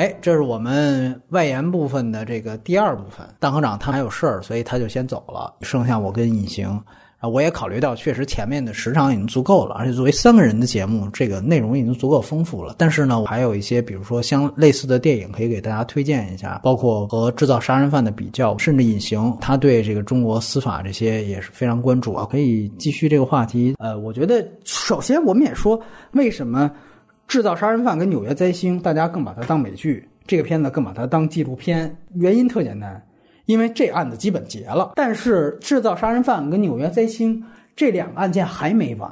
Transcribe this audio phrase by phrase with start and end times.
[0.00, 3.18] 哎，这是我们外延部分的这个第二部分。
[3.38, 6.66] 蛋科长他还有事儿，所以他就先走了，剩下我跟隐形。
[7.18, 12.76] 啊，我也考虑到，确实前面的时长已经足够了，而且作为三个人的节目，这个内容已经足够丰富了。
[12.78, 22.26] 但是呢，我还有一些，比如说相类似的电影可以给大家推荐一下，包括和制造杀人犯的比较，甚至隐形，他对这个中国司法这些也是非常关注啊。
[22.30, 23.74] 可以继续这个话题。
[23.78, 25.78] 呃，我觉得首先我们也说，
[26.12, 26.70] 为什么
[27.30, 33.00] 制造杀人犯跟纽约灾星，大家更把它当美剧，这个片子更把它当纪录片，原因特简单。
[33.46, 37.40] 因为这案子基本结了，但是制造杀人犯跟纽约灾星
[37.76, 39.08] 这两个案件还没完，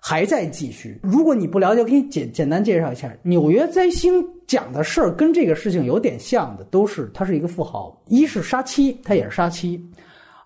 [0.00, 0.98] 还在继续。
[1.02, 9.78] 如果你不了解，我可以简简单介绍一下纽约灾星讲的事儿，跟这个事情有点像的，都是他是一个富豪，一是杀妻，他也是杀妻；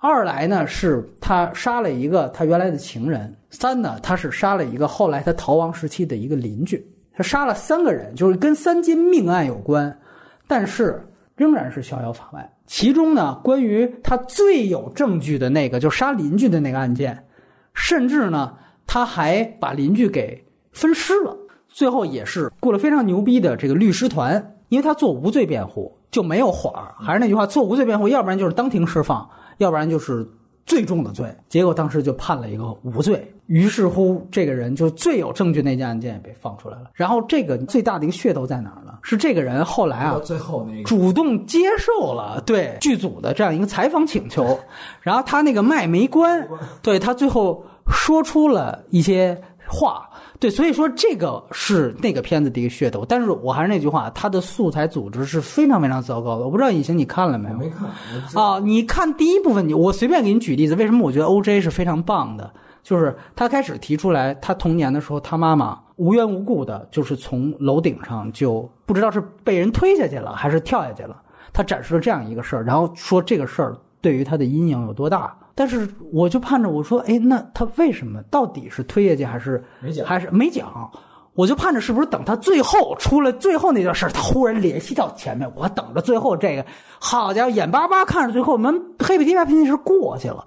[0.01, 6.85] 二来呢是他杀了一个他原来的情人；三呢他是杀了一个后来他逃亡时期的一个邻居。
[7.17, 9.98] 他杀了三个人，就是跟三件命案有关，
[10.47, 11.03] 但是
[11.34, 12.53] 仍然是逍遥法外。
[12.67, 17.25] 其中呢，关于他最有证据的那个，就杀邻居的那个案件，
[17.73, 18.53] 甚至呢，
[18.86, 21.34] 他还把邻居给分尸了。
[21.69, 26.73] 最后也是雇了非常牛逼的这个律师团，因为他做无罪辩护就没有缓。
[26.98, 30.28] 还是那句话，做无罪辩护，要不然就是当庭释放，要不然就是。
[30.67, 33.33] 最重的罪，结果当时就判了一个无罪。
[33.47, 36.91] 于是乎，这个人就最有证据那件案件也被放出来了。
[36.92, 38.98] 然后，这个最大的一个噱头在哪儿呢？
[39.03, 44.58] 是这个人后来啊，最后那个主动接受了对剧组的这样一个采访请求。
[45.00, 46.48] 然后他那个麦没关，
[46.83, 50.11] 对他最后说出了一些话。
[50.39, 56.45] 对，所以说这个是那个片子的一个噱头，但是我还是那句话，它的素材组织是非常非常糟糕的。
[56.45, 57.57] 我不知道以前你看了没有？
[57.57, 57.89] 没看
[58.35, 58.58] 啊！
[58.58, 61.61] 你看第一部分，你我随便给你举例子，为什么我觉得 O.J.
[61.61, 62.52] 是非常棒的？
[62.83, 71.20] 就是他开始提出来，他童年的时候，他妈妈无缘无故的，就是从楼顶上就不知道是被人推下去了，还是跳下去了。
[71.53, 75.36] 他展示了这样一个事儿，然后说这个事儿对于他的阴影有多大。
[75.56, 80.06] 但是我就盼着我说，哎，那他为什么到底是推下去还是没讲？
[80.06, 80.89] 还是没讲？
[81.34, 86.64] 我就盼着是不是等他最后出了最后那段事，他忽然联系到前面，我等着最后这个，
[86.98, 90.44] 好家伙，眼巴巴看着最后我们黑皮提白皮那是过去了。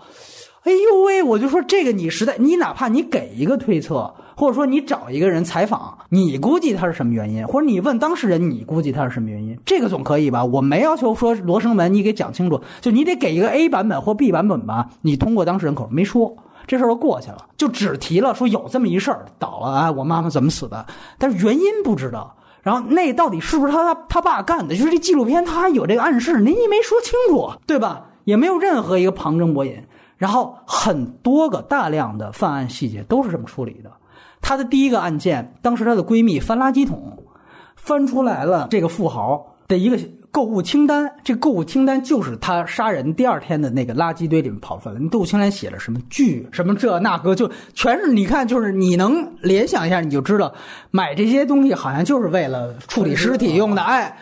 [0.63, 1.23] 哎呦喂！
[1.23, 10.43] 我就说这个你实在，你哪怕你给一个推测，或者说你找一个人采访，你估计他是什么原因，或者你问当事人，你估计他是什么原因，这个总可以吧？
[10.43, 14.89] 我没要求说罗生门，你给讲清楚，就你得给一个 A 版本或 B 版本吧。
[15.01, 16.35] 你通过当事人口没说，
[16.67, 20.85] 这事儿就过去了，就只提了说有这么一事儿倒了啊，我妈妈怎么死的，
[21.17, 22.35] 但是原因不知道。
[22.61, 24.75] 然后那到底是不是他他他爸干的？
[24.75, 28.07] 就是这纪录片他有这个暗示，您也没说清楚，对吧？
[28.25, 29.81] 也没有任何一个旁征博引。
[30.19, 33.91] 然后很多个大量的犯案细节都是这么处理的。
[34.41, 37.23] 她的第一个案件，当时她的闺蜜翻垃圾桶，
[37.77, 39.97] 翻出来了这个富豪的一个
[40.29, 41.09] 购物清单。
[41.23, 45.07] 这购物清单就是她杀人第二天的那个垃圾堆里面跑出来的。
[45.07, 50.53] 购物清单写了什么剧，什么这那个，就全是你看，就是你能联想一下，你就知道
[50.91, 53.81] 买这些东西好像就是为了处理尸体用的。
[53.81, 54.17] 哎，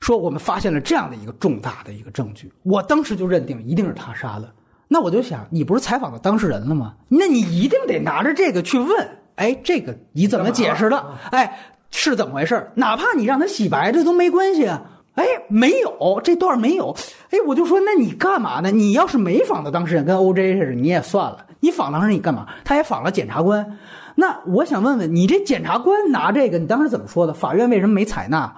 [0.00, 4.52] 说我们发现了这样的一个重大的一个证据，我当时就认定一定是他杀的。
[4.88, 6.94] 那我就想，你不是采访的当事人了吗？
[7.08, 11.04] 那你一定得拿着这个去问，哎，这个你怎么解释的？
[11.30, 11.58] 哎，
[11.90, 12.70] 是怎么回事？
[12.74, 14.82] 哪怕你让他洗白，这都没关系啊。
[15.14, 16.94] 哎，没有这段没有。
[17.30, 18.70] 哎，我就说，那你干嘛呢？
[18.70, 21.38] 你要是没访的当事人，跟 OJ 似的，你也算了。
[21.60, 22.46] 你访当事人，你干嘛？
[22.64, 23.78] 他也访了检察官。
[24.16, 27.32] 那我想问问你，这检察官拿这个，你当时怎么说的？
[27.32, 28.54] 法院为什么没采纳？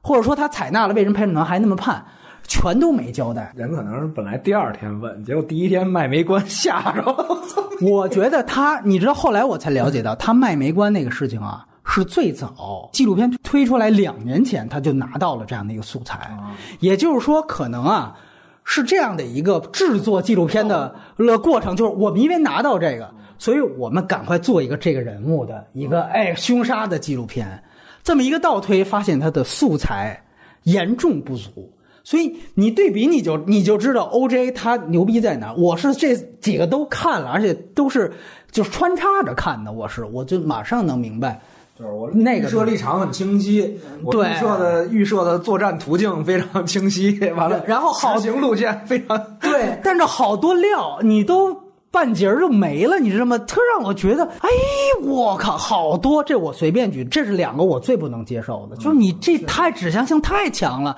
[0.00, 2.06] 或者说他采纳了，为什么陪审团还那么判？
[2.46, 7.38] 全都没交代，人可能是本来第二天问，结果第一天卖没关 吓着了。
[7.82, 16.30] 我觉得他，你知道后来我才了解到， 他卖没关那个事情啊，是最早纪录片推出来两年前他就拿到了这样的一个素材，
[16.80, 18.16] 也就是说，可能啊
[18.64, 27.62] 是这样的一个制作纪录片的了过程，就是我们因为拿到这个，所以我们赶快做一个这个人物的一个哎凶杀的纪录片，
[28.02, 30.20] 这么一个倒推，发现他的素材
[30.62, 31.70] 严重不足。
[32.06, 34.52] 所以你对比你就你就知道 O.J.
[34.52, 35.52] 他牛逼在哪。
[35.54, 38.12] 我是这几个都看了，而且都是
[38.52, 39.72] 就是穿插着看的。
[39.72, 41.40] 我是我就马上能明白，
[41.76, 43.76] 就是我那个预设立场很清晰，
[44.08, 47.18] 对预设的预设的作战途径非常清晰。
[47.34, 51.52] 完了，然后好行路线非常 对，但是好多料你都
[51.90, 53.36] 半截儿就没了，你知道吗？
[53.38, 54.48] 特让我觉得，哎，
[55.02, 60.96] 我靠，好多这我随便举，这是两个我最不能接受的，就是你这太指向性太强了。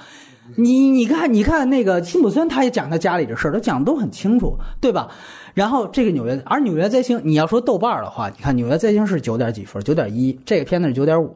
[0.57, 5.09] 你你看，你看那个辛普森，他也讲他家里的事儿，他讲的都很清楚，对吧？
[5.55, 11.35] 然后这个纽约，而纽约灾星，你要说豆瓣的话，你看纽约灾星是九点几分，九点一，这个片子是九点五，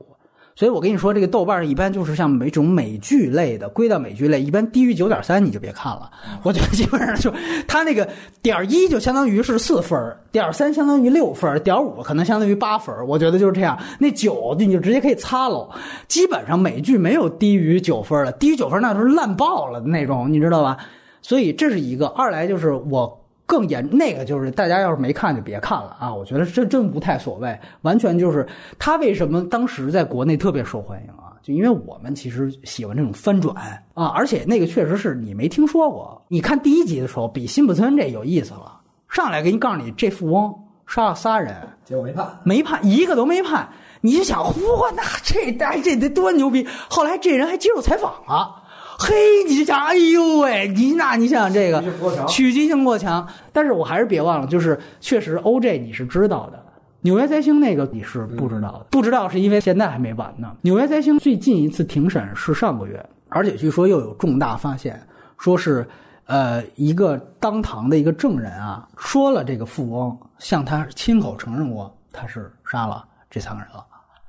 [0.55, 6.11] 所以我跟你说，这个豆瓣一般就是像每种美剧类的，归到美剧类，一般低于九点三你就别看了。
[6.43, 7.33] 我觉得基本上就
[7.67, 8.07] 它那个
[8.43, 9.99] 点一就相当于是四分，
[10.31, 12.95] 点三相当于六分，点五可能相当于八分。
[13.07, 13.79] 我觉得就是这样。
[13.99, 15.71] 那九你就直接可以擦喽。
[16.07, 20.77] 基本上美剧没有低于九分的，低于九分那都是烂爆了的那种，你知道吧？
[21.23, 22.07] 所以这是一个。
[22.09, 23.22] 二来就是我。
[23.53, 26.15] 更严那个就是大家要是没看就别看了啊！
[26.15, 31.37] 我觉得这真不太所谓，完全就是他为什么当时在国内特别受欢迎啊？
[31.43, 33.55] 就因为我们其实喜欢这种翻转
[33.93, 36.23] 啊，而且那个确实是你没听说过。
[36.29, 40.55] 你看第一集的时候，比辛普森这有意思了，上来给你告诉你这富翁
[40.87, 41.55] 杀了仨人，
[41.85, 43.69] 结果没判，没判一个都没判，
[44.01, 45.53] 你就想嚯，那这
[45.83, 46.67] 这得多牛逼！
[46.89, 48.62] 后来这人还接受采访了。
[49.03, 49.15] 嘿，
[49.49, 51.83] 你就想，哎呦喂，你那你想想这个
[52.27, 56.63] 取激性过强，但是我还是别忘了，就是确实 OJ 你是知道的，
[57.01, 60.55] 纽约灾星那个你是不知道的，不知道是因为现在还没完呢。
[60.63, 65.01] 纽约灾星最近一次庭审是上个月，而且据说又有重大发现，
[65.39, 65.87] 说是
[66.27, 73.85] 呃一个当堂的一个证人啊说了这个富翁向他亲口承认过他是杀了这三个人了。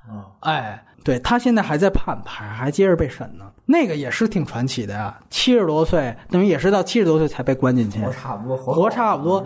[0.07, 3.45] 啊，哎，对他现在还在判，还还接着被审呢。
[3.65, 9.41] 那个也是挺传奇的呀，七十多岁，等于也是到七十多岁才被关进去，活差不多，活差不多。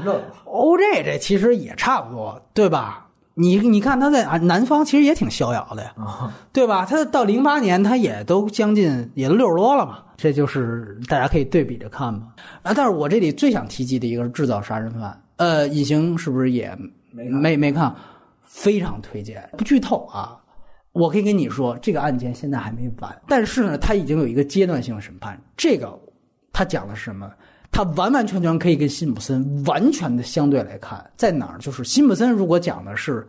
[0.46, 3.04] OJ 这其实也差不多，对吧？
[3.36, 5.94] 你你看他在南方其实也挺逍遥的呀，
[6.52, 6.84] 对吧？
[6.84, 12.30] 他到零八年他也都将近也都六十多了嘛，这就是大家可以对比着看嘛。
[12.64, 16.76] 啊，但是我这里最想提及的一个是制造杀人犯，呃，隐形是不是也
[17.12, 17.94] 没没没看？
[18.42, 20.36] 非常推荐，不剧透啊。
[20.98, 25.40] 我可以跟你说，这个案件现在还没完，但是呢，他已经有一个阶段性审判。
[25.56, 25.98] 这个，
[26.52, 27.32] 他讲的是什么？
[27.72, 31.58] 他完完全全可以跟辛普森完全的相对来看，在哪儿？
[31.60, 33.28] 就是辛普森如果讲的是，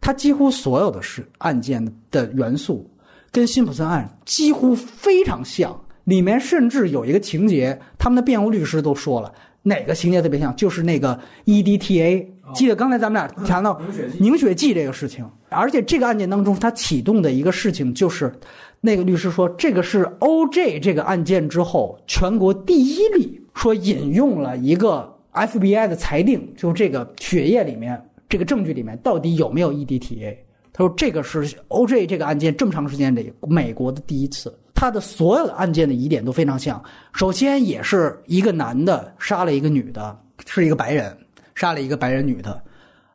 [0.00, 2.88] 他几乎所有的事案件的元素，
[3.30, 9.32] 跟辛普森案几乎非常像，里面甚至有一个情节，他们的辩护律师都说了，
[9.62, 10.54] 哪个情节特别像？
[10.56, 12.26] 就是那个 EDTA。
[12.54, 13.80] 记得刚才咱们俩谈到
[14.18, 18.32] 凝血剂这个事情，而且这个案件当中，他启动的一个事情就是，
[18.80, 30.36] 那个律师说，这个是 OJ 这个案件之后全国第一例说引用了一个 FBI 的裁定，就这个血液里面这个证据里面到底有没有 EDTA。
[30.72, 36.82] 他说这个是 OJ 这个案件这么长时间里美国的第一次，他的所有的案件的疑点都非常像。
[37.12, 41.16] 首先也是一个男的杀了一个女的，是一个白人。
[41.54, 42.62] 杀了一个白人女的，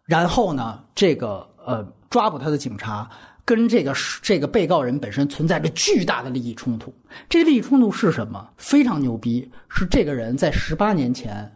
[0.04, 1.82] 然后呢，这个呃
[2.14, 3.10] 抓捕他的警察
[3.44, 6.94] 跟这个这个被告人本身存在着巨大的利益冲突。
[7.28, 8.48] 这个利益冲突是什么？
[8.56, 11.52] 非常牛逼，是这个人在十八年前，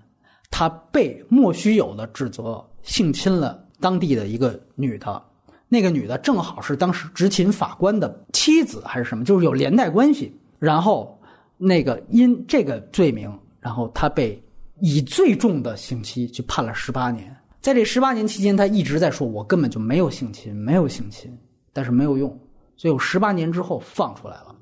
[0.49, 5.21] 他被莫须有的指责性侵了当地的一个女的，
[5.69, 10.35] 那个女的正好是当时执勤法官的妻子还是什么，就是有连带关系。
[10.57, 11.21] 然后
[11.55, 14.43] 那个因这个罪名，然后他被。
[14.79, 17.35] 以最重的刑期去判了十八年，
[17.67, 21.37] 在这十八年期间，他一直在说：“我根本就没有性侵，没有性侵。”
[21.73, 22.29] 但是没有用，
[22.77, 24.55] 所以，我十八年之后放出来了。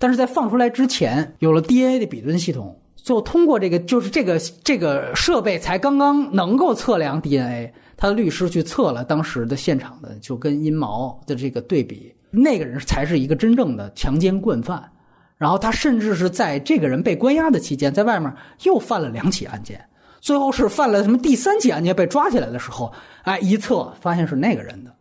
[0.00, 7.72] 但是在放出来之前，有了 DNA 的比对系统，最后通过这个就是这个这个设备才刚刚能够测量 DNA。
[7.96, 14.90] 他的律师去测了当时的现场的，就跟阴毛的这个对比，那个人才是一个真正的强奸惯犯。
[15.36, 19.80] 然后他甚至是在这个人被关押的期间，在外面又犯了两起案件，
[20.20, 24.94] 最后是犯了什么第三起案件被抓起来的时候，哎，一测发现是那个人的，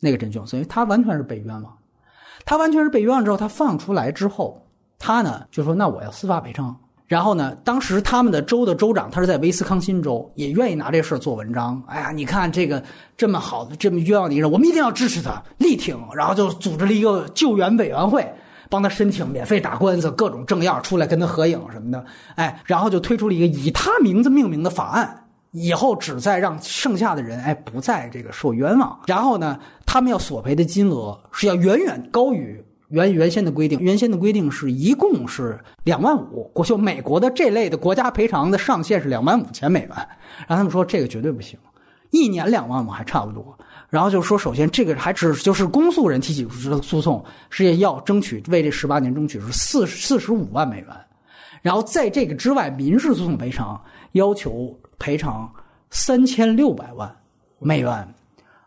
[0.00, 1.78] 那个真凶，所以他完全是被冤枉。
[2.44, 4.60] 他完全是被冤枉之后，他放出来之后，
[4.98, 6.76] 他呢就说：“那我要司法赔偿。”
[7.06, 11.82] 然后呢，当时他们的州的州长，他是在威斯康辛州，也愿意拿这事做文章。
[11.86, 12.82] 哎呀，你看这个
[13.16, 15.96] 这么好的这么冤枉的人，我们一定要支持他，力挺。
[16.14, 18.26] 然后就组织了一个救援委员会。
[18.70, 22.04] 帮他申请免费打官司，各种政要出来跟他合影什么的，
[22.36, 28.98] 哎，然后就推出了一个以他名字命名的法案，以后只再让剩下的人哎不再这个受冤枉。
[29.06, 41.58] 然后呢，他们要索赔的金额是要远远高于原原先的规定，原先的规定是一共是两万五，国就美国的这类的国家赔偿的上限是两万五千美元，然后他们说这个绝对不行，
[42.10, 43.58] 一年两万五还差不多。
[43.94, 46.44] 然后就说，首先这个还只就是公诉人提起
[46.82, 50.88] 诉讼，是要争取为这十八年争取是四四十五万美元。
[51.62, 55.48] 然后在这个之外，民事诉讼赔偿要求赔偿
[55.90, 57.16] 三千六百万
[57.60, 58.04] 美元。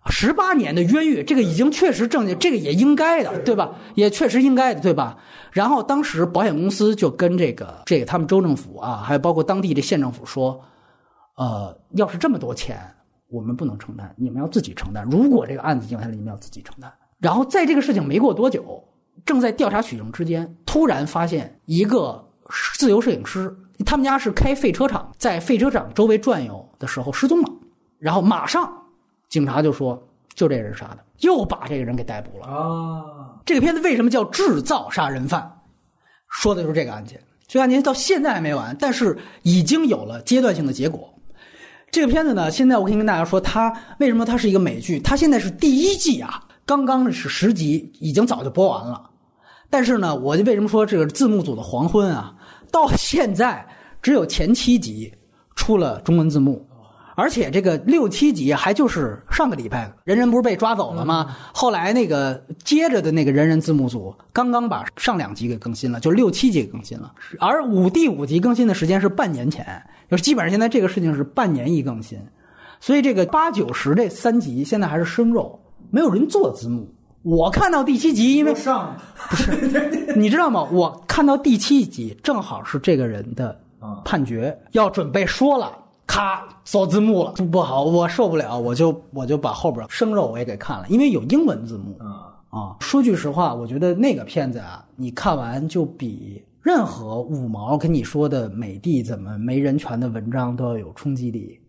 [0.09, 3.71] 十八年的冤狱，这个已经确实证明，这个也应该的，对吧？
[3.95, 5.17] 也确实应该的，对吧？
[5.51, 10.57] 然后当时保险公司就跟这个这个他们州政府啊，还有包括当地的县政府说，
[11.35, 12.79] 呃，要是这么多钱。
[13.29, 15.07] 我们不能承担，你们要自己承担。
[15.09, 16.91] 如果这个案子赢下来，你们要自己承担。
[17.19, 18.83] 然后在这个事情没过多久，
[19.25, 22.23] 正在调查取证之间，突然发现一个
[22.75, 23.53] 自由摄影师，
[23.85, 27.51] 他们家是开废车厂，在废车厂周围转悠的时候失踪了。
[27.99, 28.71] 然后马上
[29.29, 30.01] 警察就说，
[30.33, 32.45] 就这人杀的，又把这个人给逮捕了。
[32.45, 35.59] 啊，这个片子为什么叫制造杀人犯？
[36.29, 37.19] 说的就是这个案件。
[37.47, 41.13] 这个案件到现在还没完，但是已经有了阶段性的结果。
[41.89, 44.99] 这个片子呢，现在我可以跟大家说，它为什么它是一个美剧？
[44.99, 49.09] 它现在是第一季啊，刚刚是十集，已经早就播完了。
[49.69, 52.35] 但是呢，我就为什么说这个字幕组的黄昏啊？
[52.71, 53.65] 到现在
[54.01, 55.11] 只有前七集
[55.55, 56.66] 出了中文字幕，
[57.19, 61.35] 而且这个六七集还就是上个礼拜人人不是被抓走了吗？
[61.51, 69.65] 后来那个接着的那个人人字幕组刚刚把上两集给更新了，就六七集更新了，而五第五集更新的时间是半年前，
[70.11, 72.19] 就是基本上现在这个事情是半年一更新，
[72.79, 75.59] 所以这个八九十这三集现在还是生肉，
[75.89, 76.87] 没有人做字幕。
[77.23, 78.95] 我看到第七集，因为上
[79.29, 80.63] 不是你知道吗？
[80.71, 85.71] 我看到第七集，正好是这个人的啊判决要准备说了，
[86.07, 92.75] 咔搜字幕了，不好，我受不了，我就我就把后边生肉我也给看了，因为有英文字幕啊啊。
[92.79, 101.59] 说句实话，我觉得那个片子啊，你看完就比任何五毛跟你说的美帝怎么没人权的文章都要有冲击力，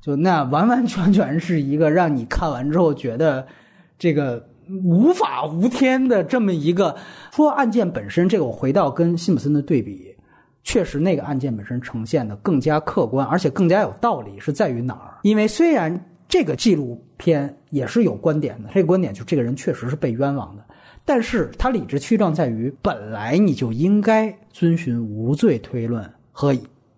[0.00, 3.46] 就那完完全全是一个让你看完之后觉得
[3.98, 4.44] 这个
[4.84, 6.94] 无法无天的这么一个
[7.32, 10.07] 说案件本身，这个我回到跟辛普森的对比，
[10.68, 15.16] 确实那个案件本身呈现的更加客观，而且更加有道理，是在于哪儿？
[15.22, 15.98] 因为虽然
[16.28, 20.62] 这个纪录片也是有观点的，这个观点就这个人确实是被冤枉的，
[21.06, 26.54] 但是他理直气壮在于，本来你就应该遵循无罪推论和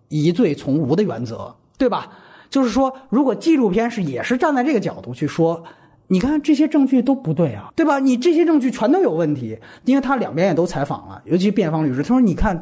[0.09, 2.09] 疑罪从无的原则，对吧？
[2.51, 5.63] 就是说，如果纪录片是也是站在这个角度去说，
[6.09, 8.01] 你看这些证据都不对啊，对吧？
[8.01, 12.61] 你这些证据全都有问题，因为他两边也都采访了，尤其辩方律师，他说你看，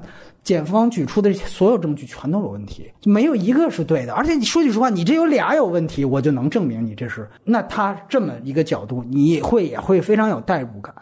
[0.48, 4.14] 检方举出的所有证据全都有问题，就没有一个是对的。
[4.14, 7.28] 而且你说句实话，你这有俩有问题，我就能证明你这是。
[7.44, 10.94] 那他这么一个角度，你会也会非常有代入感。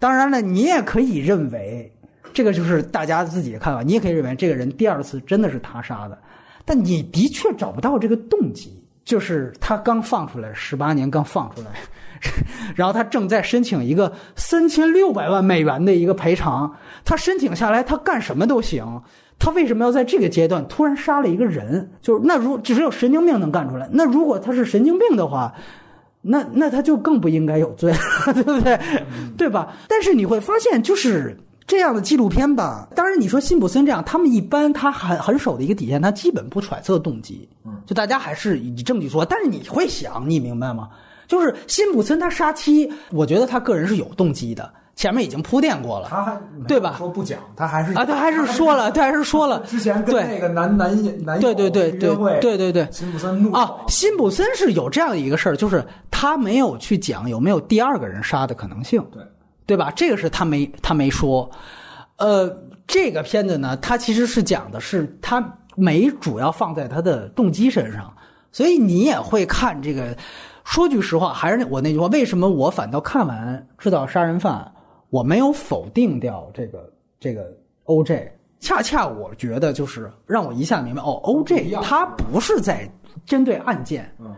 [0.00, 1.88] 当然了，你也可以认为，
[2.32, 3.80] 这个就是大家自己的看法。
[3.80, 6.18] 你也可以认为这个人第二次真的是他杀的，
[6.64, 8.79] 但你的确找不到这个动机。
[9.04, 11.70] 就是他刚放出来十八年，刚放出来，
[12.76, 16.74] 然后他正在申请一个三千六百万美元的一个赔偿。
[17.04, 19.02] 他申请下来，他干什么都行。
[19.38, 21.90] 他为什么要在这个阶段突然杀了一个人？
[22.02, 23.88] 就是那如只有神经病能干出来。
[23.92, 25.54] 那如果他是神经病的话，
[26.20, 27.98] 那那他就更不应该有罪了，
[28.34, 28.78] 对不对？
[29.38, 29.74] 对吧？
[29.88, 31.34] 但是你会发现，就是
[31.70, 32.88] 这样的纪录片吧。
[32.96, 37.48] 当然，你说辛普森这样，他们一般他很很守的一个底线，他基本不揣测动机，
[37.86, 39.24] 就大家还是以证据说。
[39.24, 40.88] 但是你会想，你明白吗？
[41.28, 46.08] 就是辛普森他杀妻，我觉得他个人是有动机的，前面已经铺垫过了。
[46.10, 46.36] 他还
[46.66, 59.22] 对吧说不讲，他还是啊，他还是说了，他还是说了，之前跟对那个男男男对对对对，对对对辛普森怒啊，辛普森是有这样一个事儿，就是他没有去讲有没有第二个人杀的可能性，对
[59.70, 59.92] 对吧？
[59.94, 61.48] 这个是他没他没说。
[62.16, 62.50] 呃，
[62.88, 65.40] 这个片子呢，它其实是讲的是他
[65.76, 68.12] 没主要放在他的动机身上，
[68.50, 70.16] 所以你也会看这个。
[70.64, 74.60] 说句实话，还是那我那句话，为什么我反倒看完《制造杀人犯》，
[75.08, 78.28] 我没有否定掉这个这个 OJ？
[78.58, 82.90] 恰恰我觉得就是让我一下明白，哦，OJ 样他不是在
[83.24, 84.36] 针对案件，嗯，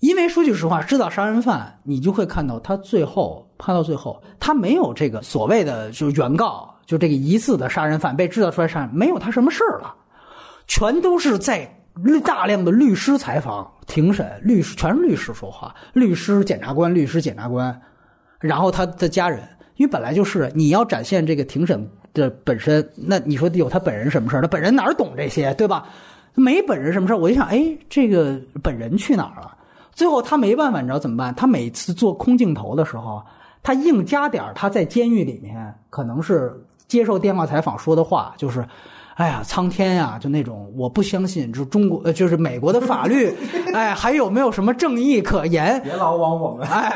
[0.00, 9.94] 因为说句实话，制造杀人犯，你就会看到他最后判到最后，他没有这个所谓的就是原告，就这个疑似的杀人犯被制造出来杀人，没有他什么事儿了，
[10.66, 11.68] 全都是在
[12.24, 17.80] 大量的律师采访、庭审，律师全是律师说话，律师、检察官、律师、检察官，
[18.38, 19.40] 然后他的家人，
[19.76, 24.42] 因为本来就是你要展现这个庭审的本身，那你说有他本人什么事儿？
[24.42, 25.86] 他本人哪懂这些，对吧？
[26.34, 27.16] 没本人什么事儿？
[27.16, 29.56] 我就想，哎，这个本人去哪儿了？
[29.92, 31.34] 最后他没办法，你知道怎么办？
[31.34, 33.22] 他每次做空镜头的时候，
[33.66, 36.54] 他硬加点儿他在监狱里面可能是
[36.86, 38.64] 接受电话采访说的话，就是。
[39.16, 43.34] 哎呀，苍天呀，就那种我不相信，就中国，呃，就是美国的法律，
[43.72, 45.80] 哎，还有没有什么正义可言？
[45.82, 46.88] 别老往我们哎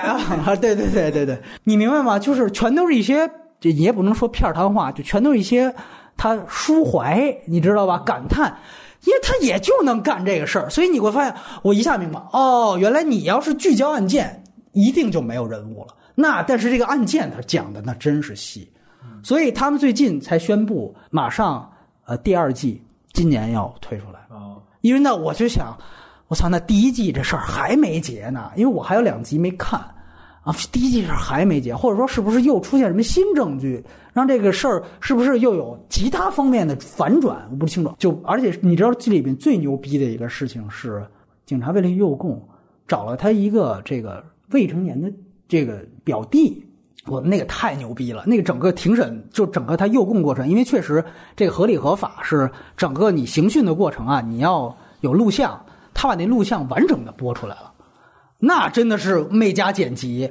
[0.45, 2.19] 啊， 对对对对对，你明白吗？
[2.19, 3.27] 就是全都是一些，
[3.63, 5.75] 也不能说片儿汤话，就全都是一些
[6.15, 8.03] 他抒怀，你知道吧？
[8.05, 8.55] 感叹，
[9.05, 15.95] 因为他也就能干这个事儿，所以你会发现，我一下明白，哦，原来你要是聚焦案件，一定就没有人物了。
[16.15, 18.69] 那但是这个案件他讲的那真是细，
[19.23, 21.71] 所以他们最近才宣布，马上
[22.05, 24.21] 呃第二季今年要推出来。
[24.35, 25.77] 啊，因为呢，我就想，
[26.29, 29.81] 我操，那第一季这事儿还没结呢，因为我还有两集没看，
[30.43, 37.47] 啊，第一季事还没结，或者说是不是又出现什么新证据，让这个事儿是不是又有其他方面的反转？
[37.51, 37.95] 我不清楚。
[37.99, 41.05] 就而且你知道这里面最牛逼的一个事情是，
[41.47, 42.41] 警察为了诱供，
[42.87, 45.13] 找了他一个这个未成年的
[45.51, 46.65] 这个表弟。
[47.07, 48.25] 我那个太牛逼了！
[48.27, 51.03] 那个整个庭审就整个他诱供过程，因为确实
[51.35, 55.59] 这个合理合法是整个你刑讯的过程啊，你要有录像，
[55.95, 57.73] 他把那录像完整的播出来了，
[58.39, 60.31] 那真的是没加剪辑。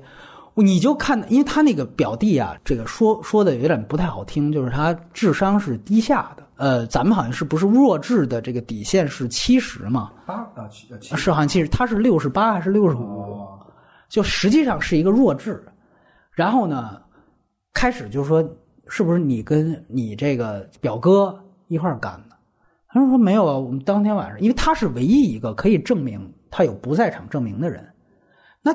[0.54, 6.44] 你就看，因为他那个表弟啊，这个说说的有点不太好听，就是他智商是低下的。
[6.56, 10.12] 呃，咱们好像是不是弱智的这个底线是七十嘛？
[10.26, 13.44] 八啊七七是好像七十，他是六十八还是六十五？
[14.10, 15.64] 就实际上是一个弱智。
[16.32, 17.00] 然后呢，
[17.74, 18.44] 开始就说
[18.88, 22.36] 是不是你跟你这个表哥一块干的？
[22.88, 27.88] 他说没有啊，我们当天晚上，因为他是唯一一个可以证明他有不在场证明的人。
[28.64, 28.74] 那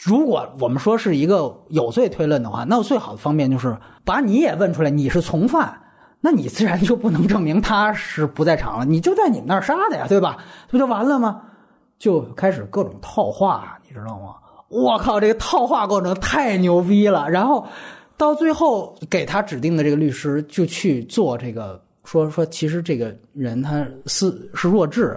[0.00, 5.80] 如果我们说是一个有罪推论的话，那最好的方便就是把你也问出来，你是从犯，
[6.20, 10.38] 那你自然就不能证明他是不在场了，你就在你们那儿杀的呀，对吧？
[10.66, 11.42] 这不就完了吗？
[11.98, 14.34] 就开始各种套话，你知道吗？
[14.72, 17.28] 我靠，这个套话过程太牛逼了！
[17.28, 17.66] 然后
[18.16, 25.14] 到最后给他指定的这个律师就去做这个，说说其实这个人他是是弱智，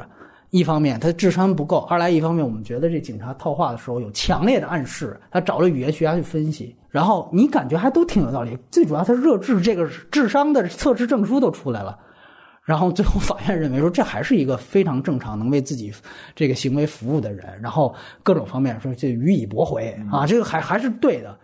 [0.49, 8.57] 一方面他智商不够，二来一方面我们觉得这警察套话的时候有强烈的暗示，他找了语言学家去分析，然后你感觉还都挺有道理。
[8.69, 11.97] 最主要他弱智这个智商的测试证书都出来了。
[12.65, 15.93] 然后最后法院认为说，这还是一个非常正常、能为自己
[16.35, 17.57] 这个行为服务的人。
[17.61, 17.93] 然后
[18.23, 21.37] 各种方面说就予以驳回啊，这个还还是对的。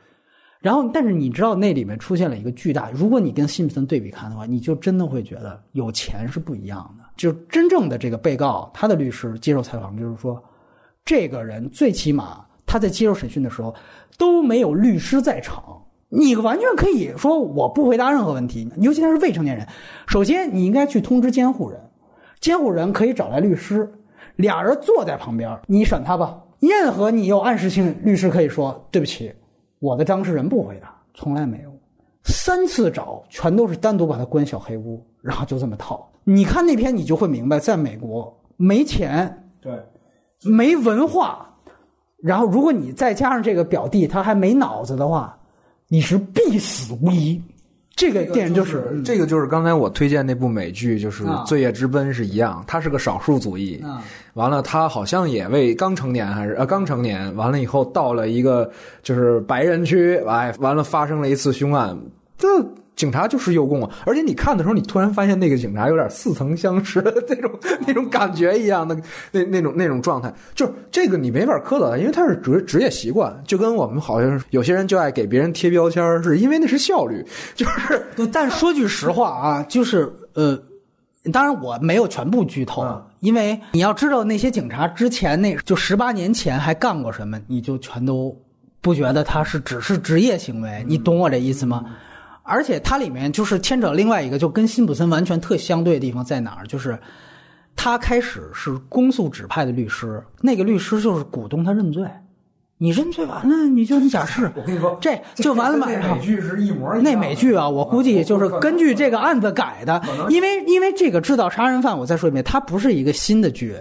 [0.60, 7.05] 然后，但是你知道那里面出现了一个巨大，如果你跟辛普森对比看的话，你就真的会觉得有钱是不一样的。
[7.18, 10.44] 就真正的这个被告，他的律师接受采访就是说，
[11.03, 13.74] 这个人最起码他在接受审讯的时候
[14.20, 15.80] 都没有律师在场。
[16.14, 19.66] 你完全可以说我不回答任何问题，尤其他是未成年人。
[20.08, 21.80] 首先，你应该去通知监护人，
[22.42, 23.90] 监护人可以找来律师，
[24.36, 26.38] 俩人坐在旁边，你审他吧。
[26.60, 29.34] 任何你有暗示性，律师可以说对不起，
[29.80, 31.72] 我的当事人不回答，从来没有。
[32.26, 36.12] 三次找全都是单独把他关小黑屋，然后就这么套。
[36.26, 39.82] 你看那篇，你就会明白，在美国没钱，对，
[40.44, 41.56] 没文化，
[42.18, 45.38] 然后如果你再加上这个表弟，他还没脑子的话。
[45.94, 47.42] 你是必死无疑，
[47.98, 53.84] 这个电影就是这个就是刚才我推荐那部美剧，就是《罪业之奔》是一样，他是个少数族裔，
[54.36, 58.72] 完了他好像也为刚成年还是呃刚成年，完了以后到了一个
[59.04, 62.00] 就是白人区，哎，完了发生了一次凶案，
[62.38, 62.48] 这。
[63.01, 63.90] 警察就是诱供啊！
[64.05, 67.51] 而且你看的时候，你突然发现那个警察有点似曾相识的那种
[67.87, 68.96] 那种感觉一样的
[69.31, 77.25] 那那种那种状态，就是这个你没法苛责他，因为他是职职业习惯，就跟我们好像有些人就爱给别人贴标签，是因为那是效率。
[77.55, 80.55] 就是，但说句实话啊，就是呃，
[81.33, 82.85] 当然我没有全部剧透，
[83.22, 88.40] 因为你要知道那些警察之前那就十八年前还干过什么，你就全都
[88.79, 91.83] 不觉得他是只是职业行为，你懂我这意思吗？
[92.44, 96.66] 而且它里面就是牵扯另外一个，就跟辛普森完全特相对的地方在哪儿？
[96.68, 97.00] 就是
[97.75, 102.06] 他开始是公诉指派的律师，那个律师就是鼓动他认罪。
[102.77, 104.51] 你认罪完了，你就你假释。
[104.58, 105.86] 我跟你说，这就完了嘛。
[105.92, 107.04] 那美剧是一模一样。
[107.04, 113.75] 那美剧啊，我估计就是根据这个案子改的，因为因为这个制造杀人犯，我再说一遍，它不是一个新的剧，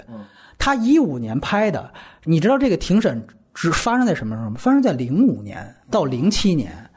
[0.59, 1.90] 它一五年拍的。
[2.25, 4.57] 你知道这个庭审只发生在什么时候吗？
[4.59, 6.89] 发生在零五年到零七年。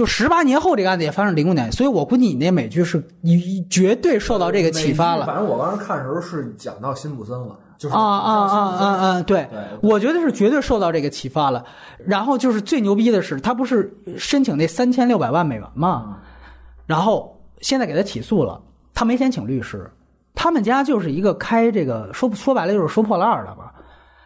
[0.00, 5.26] 就十八年后，这个案子也发生零五年，所以我估计你那美剧是你绝对受到这个启发了。
[5.26, 9.22] 反正我当时看的时候是讲到辛普森了，就是啊啊啊啊啊！
[9.24, 9.46] 对，
[9.82, 11.62] 我觉得是绝对受到这个启发了。
[11.98, 16.16] 然后就是最牛逼的是，他不是申请那三千六百万美元吗？
[16.86, 18.58] 然后现在给他起诉了，
[18.94, 19.90] 他没钱请律师，
[20.34, 23.74] 他们家就是一个开这个说说白了就是收破烂的吧，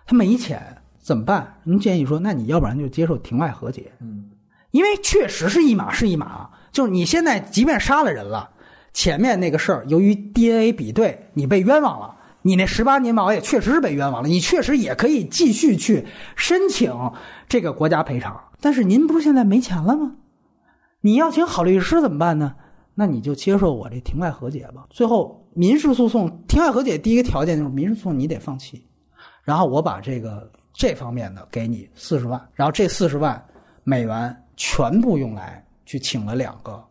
[0.07, 0.63] 他没钱
[1.01, 1.53] 怎么办？
[1.65, 3.91] 人建议说，那你要不然就接受庭外和解。
[3.99, 4.31] 嗯。
[4.75, 8.51] 因为确实是一码是一码，就是你现在即便杀了人了，
[8.93, 16.93] 前面那个事儿由于 DNA 比对，你被冤枉了，你那十八年保也确实是被冤枉了，你确实也可以继续去申请
[17.49, 18.37] 这个国家赔偿。
[18.61, 20.17] 但是您不是现在没钱了吗？
[21.03, 22.57] 你要请好律师怎么办呢？
[22.97, 24.87] 那你就接受我这庭外和解吧。
[24.91, 28.85] 最后民事诉讼庭外和解第一个条件就是民事诉讼你得放弃，
[29.45, 33.41] 然后我把这个这方面的给你四十万，然后这四十万
[33.85, 34.37] 美元。
[34.57, 36.83] 全部用来去请了两个，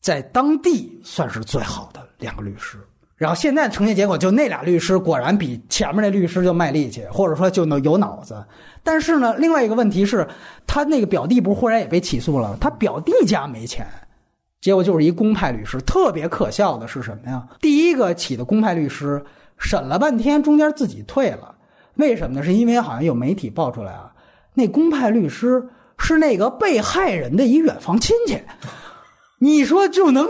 [0.00, 2.78] 在当地算是最好的两个律师，
[3.16, 8.44] 然后现在呈现结果就那俩律师果然比前面那律师就卖力气，或者说就能有脑子。
[8.82, 10.26] 但是呢，另外一个问题是，
[10.66, 12.56] 他那个表弟不是忽然也被起诉了？
[12.60, 13.86] 他表弟家没钱，
[14.60, 15.78] 结果就是一公派律师。
[15.80, 17.48] 特别可笑的是什么呀？
[17.60, 19.24] 第一个起的公派律师
[19.58, 21.54] 审了半天，中间自己退了。
[21.94, 22.44] 为什么呢？
[22.44, 24.12] 是因为好像有媒体爆出来啊，
[24.54, 25.66] 那公派律师
[25.98, 28.40] 是那个被害人的一远房亲戚。
[29.38, 30.26] 你说就能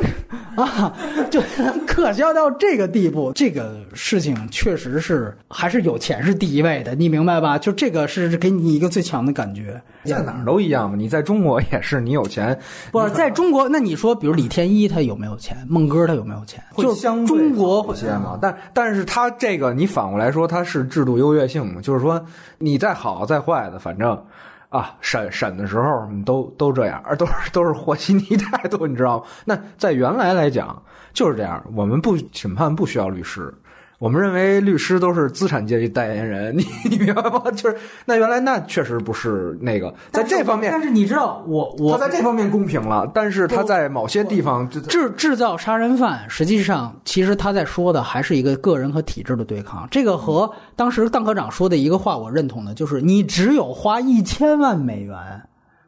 [0.57, 0.92] 啊，
[1.31, 3.31] 就能可笑到这个地步？
[3.37, 7.57] 这个事情确实是还是有钱是第一位的，你明白吧？
[7.57, 9.81] 就这个是给你一个最强的感觉。
[10.05, 12.59] 在哪儿都一样嘛，你在中国也是，你有钱
[12.90, 13.68] 不是在中国？
[13.68, 15.57] 那你说，比如李天一他有没有钱？
[15.68, 16.61] 孟哥他有没有钱？
[16.76, 22.20] 就相中国会些嘛，但但是他这个你反过来说，他是制度优越性嘛，就是说
[22.59, 24.20] 你再好再坏的，反正。
[24.68, 29.24] 啊，审审的时候都都这样，都是都是和稀泥态度，你知道吗？
[29.44, 33.52] 那在原来来讲就是这样，我们不审判不需要律师。
[33.98, 37.42] 我们认为律师都是资产阶级代言人， 你你明白吗？
[37.56, 49.88] 就是那原来那确实不是那个，在这方面，但是你知道，我我他在这方面公平了，但是他在某些地方制制造杀人犯，实际上其实他在说的还是一个个人和体制的对抗。
[49.90, 55.16] 这个和当时邓科长说的一个话我认同的，就是你只有花一千万美元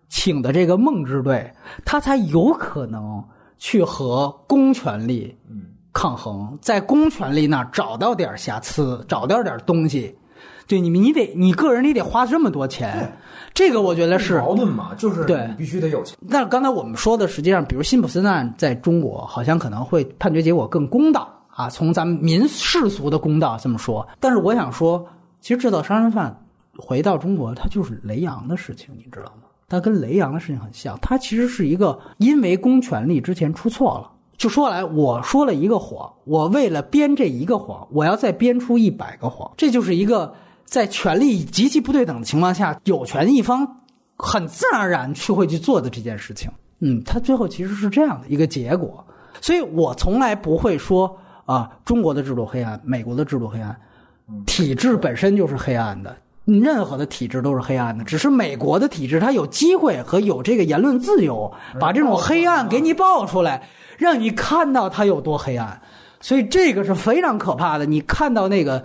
[0.09, 1.53] 请的这个梦之队，
[1.85, 3.23] 他才有可能
[3.59, 5.37] 去和公权力。
[5.99, 10.17] 抗衡，在公权力那儿找到点瑕疵，找到点东西，
[10.69, 13.13] 对你，你得你个人你得花这么多钱，
[13.53, 16.17] 这个我觉得是矛盾嘛，就是对，必须得有钱。
[16.21, 24.07] 那刚才我们说的，实际上，比如辛普森案在中国，好像可能会判决结果更公道啊，从咱们民世俗的公道这么说。
[24.21, 25.05] 但是我想说，
[25.41, 26.33] 其实制造杀人犯
[26.77, 29.49] 回到中国，它就是雷洋的事情，你知道吗？
[29.69, 34.13] 它跟雷洋的事情很像，它其实是一个因为公权力之前出错了。
[34.38, 40.33] 就说来，我说了一个谎，我为了编这一个谎，我要再编出一百个谎，这就是一个
[40.64, 43.81] 在权力极其不对等的情况下，有权一方
[44.16, 46.48] 很自然而然去会去做的这件事情。
[46.79, 49.05] 嗯，他最后其实是这样的一个结果，
[49.40, 53.77] 所以我从来不会说啊，中国的制度黑暗，美国的制度黑暗，
[54.46, 56.16] 体制本身就是黑暗的，
[56.61, 63.69] 任何的体制都是黑暗的，只是美国的体制它有机会和有这个言论自由，把这种黑暗给你爆出来。
[63.99, 65.77] 让你看到它有多黑暗，
[66.21, 67.85] 所以这个是非常可怕的。
[67.85, 68.81] 你看到那个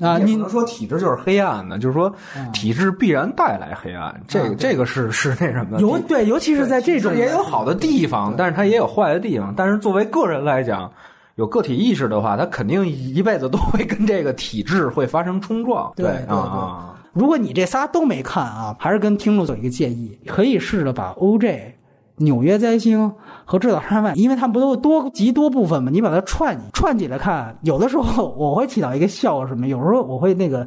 [0.00, 2.10] 啊，你能说体制就是黑暗的，就是说
[2.50, 4.18] 体制必然带来黑暗。
[4.26, 5.78] 这个这个是 是那什么？
[5.82, 9.52] 尤对，尤其是在这种也有好的地方，但是它也有坏的地方。
[9.54, 10.90] 但是作为个人来讲，
[11.36, 15.92] 有个体意识的话，他肯定一辈子都会跟这个体制会发生冲撞。
[15.96, 21.72] 对啊，如果你这仨都没看啊，还是跟听众做一个建议，可以试着把 OJ。
[22.16, 23.12] 纽约灾星
[23.44, 25.90] 和制造杀人犯，因为他们不都多集多部分吗？
[25.92, 29.66] 你把它串串起来看，有的时候我会起到一个效果，什么？
[29.66, 30.66] 有时候我会那个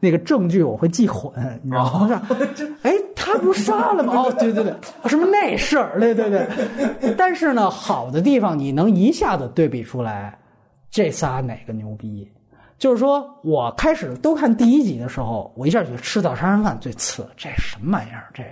[0.00, 1.32] 那个证据我会记混，
[1.62, 2.22] 你知道吗？
[2.82, 4.12] 哎，他不是杀了吗？
[4.16, 4.74] 哦，对对对，
[5.06, 6.00] 什么那事儿？
[6.00, 6.46] 对对对。
[7.16, 10.36] 但是呢，好的地方你能一下子对比出来，
[10.90, 12.28] 这仨哪个牛逼？
[12.78, 18.24] 就是说我开始都看第一集的时候，我一下觉得制造杀人犯最次，这什么玩意儿？
[18.34, 18.42] 这。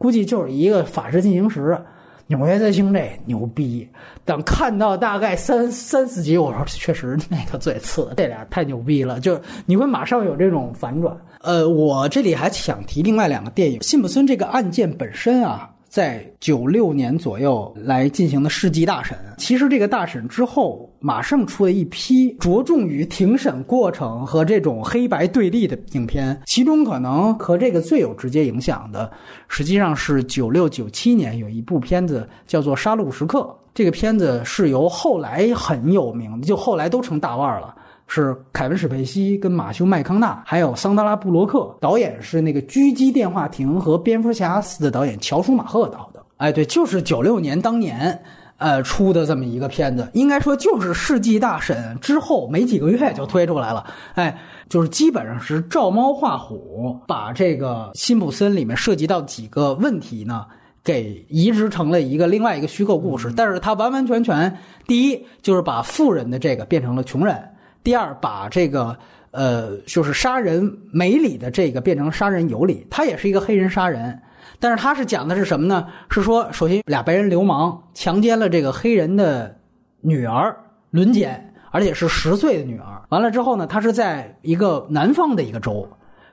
[0.00, 1.78] 估计就是一个法制进行时，
[2.26, 3.86] 纽约在星这牛逼。
[4.24, 11.14] 等看到大概三三四集，我说确实那个最次，这俩太牛逼了，就你会马上有这种反转。
[11.42, 15.70] 呃，我这里还想提另外两个电影，辛普森这个案件本身啊。
[15.90, 29.10] 在九六年左右来进行的世纪大审，其实这个大审之后，马上出了一批着重于庭审过程和这种黑白对立的影片，其中可能和这个最有直接影响的，
[29.48, 33.40] 实际上是九六九七年有一部片子叫做《杀戮时刻》，
[33.74, 37.74] 这个片子是由后来很有名，就后来都成大腕了。
[38.12, 46.20] 是凯文·史佩西跟马修·麦康纳，还有桑德拉·布罗克，导演是那个《狙击电话亭》和《蝙蝠侠四》的导演乔舒马赫导的。
[46.38, 48.20] 哎，对，就是九六年当年，
[48.56, 53.86] 呃，出的这么一个片子，应该说就是世纪大审之后没几个月就推出来了。
[54.16, 54.36] 哎，
[54.68, 60.44] 就是基本上是照猫画虎，把这个辛普森里面涉及到几个问题呢，
[60.82, 63.32] 给移植成了一个另外一个虚构故事。
[63.36, 67.40] 但是它完完全全，第一就是把富人的这个变成了穷人。
[67.82, 68.96] 第二，把这个
[69.30, 74.20] 呃，就是杀人没理的这个变成杀人有理，他也是一个黑人杀人，
[74.58, 75.86] 但是他是讲的是什么呢？
[76.10, 79.56] 是说，首先俩白人流氓强奸了这个黑人的
[80.00, 80.56] 女儿，
[80.90, 83.02] 轮奸，而且是十岁的女儿。
[83.08, 85.88] 完了之后呢，他是在一个南方的一个州，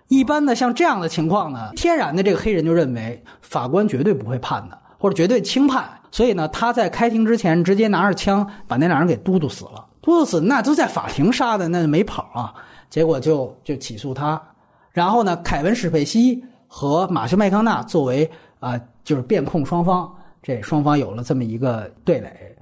[0.07, 9.85] 一般的像这样的情况呢，天然的这个黑人就认为法官绝对不会判的，或者绝对轻判，所以呢，他在开庭之前直接拿着枪把那俩人给嘟嘟死了。
[10.07, 12.53] 布鲁斯那都在法庭杀的，那就没跑啊。
[12.89, 14.41] 结果就就起诉他，
[14.89, 20.09] 然后呢，凯文史佩西和马修麦康纳作为啊就是辩控双方，
[20.41, 22.55] 这双方有了这么一个对垒，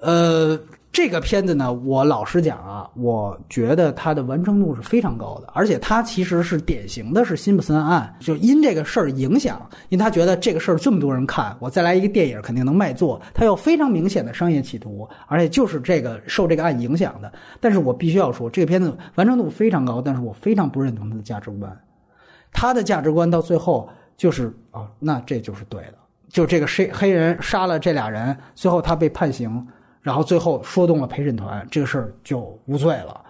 [0.00, 0.58] 呃。
[0.90, 17.30] 这个片子呢，我老实讲啊，我觉得它的完成度是非常高的，而且它其实是典型的是辛普森案，就因这个事儿影响，因为他觉得这个事儿这么多人看，我再来一个电影肯定能卖座，他有非常明显的商业企图，而且就是这个受这个案影响的。
[17.60, 21.80] 但是我必须要说，这个片子完成度非常高，但是我非常不认同他的价值观，
[22.50, 25.94] 他的价值观到最后就是啊，那这就是对的，
[26.28, 29.64] 就这个黑黑人杀了这俩人，最后他被判刑。
[30.08, 33.20] 然后最后说动了陪审团，这个事儿就无罪了。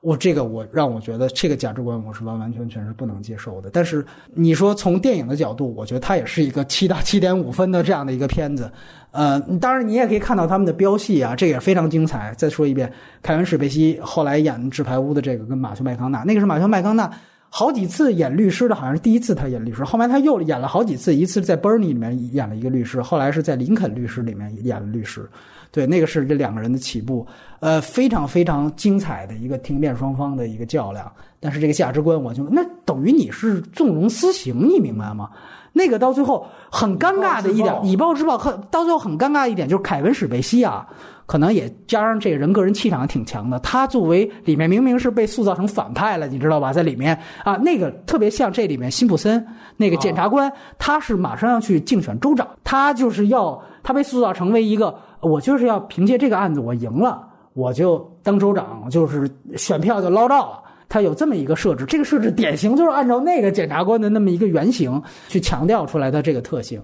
[0.00, 3.70] 我这个我让我觉得这个价值观我是完完全全是不能接受的。
[3.72, 8.70] 但是你说从电影的角度，我觉得它也是一个七到 七点五分的这样的一个片子。
[9.10, 12.32] 呃，当然你也可以看到他们的飙戏啊，这也非常精彩。
[12.38, 17.10] 再说一遍，凯文史贝西后来演《纸牌屋》的这个跟马修麦康纳，那个是马修麦康纳
[17.48, 25.28] 好几次演律师的，好像是第一次他演律师，后来他又演了好几次，一次在《Bernie》里面演了一个律师，后来是在《林肯律师》里面演了律师。
[25.72, 27.26] 对，那个是这两个人的起步，
[27.58, 31.10] 呃，非常非常精彩的一个庭辩双方的一个较量。
[31.40, 35.30] 但是这个价值观，我就那等于你是纵容私刑，你明白吗？
[35.72, 40.86] 那个到最后很尴尬的一点，以暴制暴，很到最后很尴尬一点就是凯文史贝西啊，
[41.24, 43.58] 可能也加上这个人个人气场挺强的。
[43.60, 46.74] 他作为里面明明是被塑造成反派了，你知道吧？
[46.74, 49.42] 在里面啊，那个特别像这里面辛普森
[49.78, 54.94] 那个检察官，他是马上要去竞选州长，他就是要他被塑造成为一个。
[55.20, 60.58] 我就是要凭借这个案子，我赢了，我就当州长，就是选票就捞到了。
[60.88, 66.82] 他有这么一个设置，这个设置典型就是按照那个检察官的那么一个原型去强调出来的这个特性，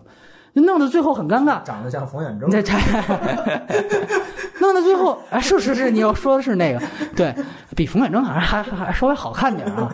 [0.52, 1.61] 弄得最后很尴尬。
[1.64, 2.48] 长得像冯远征。
[4.61, 6.80] 弄到最后，哎，是是是，你要说的是那个，
[7.16, 7.34] 对
[7.74, 9.92] 比冯远征好像还还稍微好看点啊。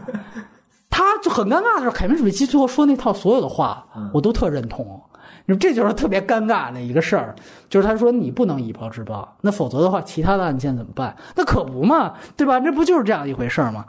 [0.91, 5.01] 他就很尴尬的是，凯文·史密斯最后说那套所有的话，我都特认同。
[5.47, 7.35] 你这就是特别尴尬的一个事儿，
[7.69, 11.15] 就是他说你不能以暴制暴，那否则的话，其他的案件怎么办？
[11.37, 12.59] 那可不嘛，对吧？
[12.61, 13.85] 这不就是这样一回事儿吗？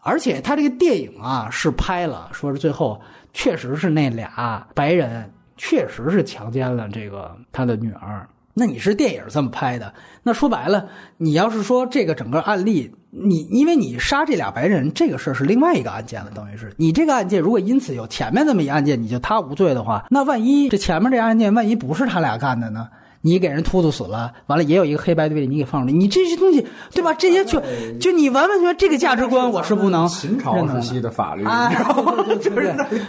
[0.00, 3.00] 而且他这个电影啊是拍了，说是最后
[3.32, 8.26] 确实是那俩白人确实是强奸了这个他的女儿。
[8.58, 9.94] 那你是电影这么拍的？
[10.24, 12.92] 那说白了，你要是说这个整个案例。
[13.10, 22.86] 你因为你杀这俩白人这个事儿是另外一个案件了，等于是你这个案件如果因此有前面这么一案件，你就他无罪的话，那万一这前面这案件万一不是他俩干的呢？
[23.20, 27.12] 你给人突突死了，完了也有一个黑白对立，你给放出来，你这些东西对吧？
[27.14, 27.62] 这些就
[28.00, 31.44] 就你完完全全这个价值观我是不能秦朝时期的法律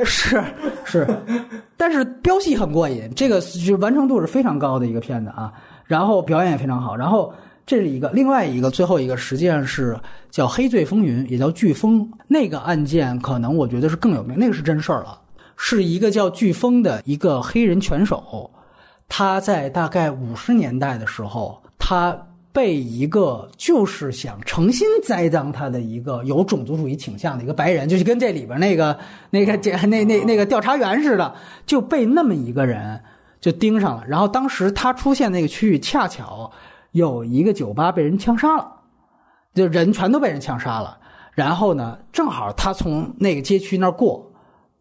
[0.03, 0.43] 是
[0.85, 1.07] 是，
[1.77, 5.51] 但是飙戏很过瘾，这个就完成度是非常高的一个片子啊，
[5.85, 7.33] 然后表演也非常好，然后。
[7.65, 9.95] 这是一个，另外一个，最后一个实际上是
[10.31, 12.09] 叫《黑罪风云》，也叫飓风。
[12.27, 15.21] 那个案件可能我觉得是更有名，那个是真事儿了，
[15.55, 18.49] 是一个叫飓风的一个黑人拳手，
[19.09, 22.17] 他在大概五十年代的时候，他
[22.53, 28.97] 被一个就是想诚心栽赃他的一个有种族主义倾向的一个白人，就是跟这里边那个
[29.29, 33.01] 那个检那那那个调查员似的，就被那么一个人
[33.41, 34.05] 就盯上了。
[34.07, 36.49] 然后当时他出现那个区域，恰巧。
[36.93, 38.67] 有一个酒吧被人枪杀了，
[39.53, 40.97] 就人全都被人枪杀了。
[41.35, 44.27] 然后呢，正好他从那个街区那儿过，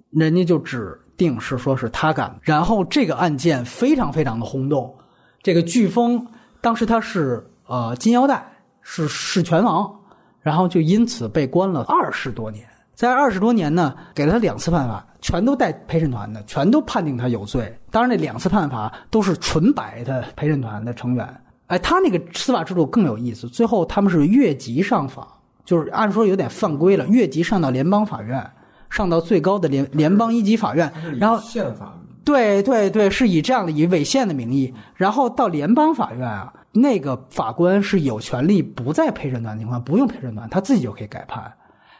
[0.08, 2.36] 人家就指定是说是他干的。
[2.40, 4.96] 然后这个案件非常非常的轰动。
[5.42, 6.26] 这个飓风
[6.62, 8.42] 当时他是呃金腰带，
[8.80, 9.94] 是是拳王，
[10.40, 12.66] 然后就因此被关了二十多年。
[12.94, 17.72] 在二十多年呢，给了他两次判罚，全都带陪审团的，全都判定他有罪。
[17.92, 21.40] 当然，那两次判罚都是纯白的陪审团的成员。
[21.68, 23.46] 哎，他那个司法制度更有意思。
[23.48, 25.24] 最后他们是越级上访，
[25.64, 28.44] 就是按说有点犯规了，越级上到联邦法院，
[28.90, 41.50] 上到最高的联联邦一级法院，然后宪法对对对，是以这样的以违宪的名义，然后到联邦法院啊，那个法官是有权利不在陪审团情况，不用陪审团，他自己就可以改判。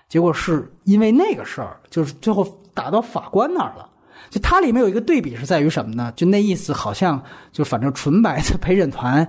[0.09, 3.89] 结果是因为那个事儿，就是最后打到法官那儿了。
[4.31, 6.13] 就它里面有一个对比是在于什么呢？
[6.15, 9.27] 就那意思好像就反正纯白的陪审团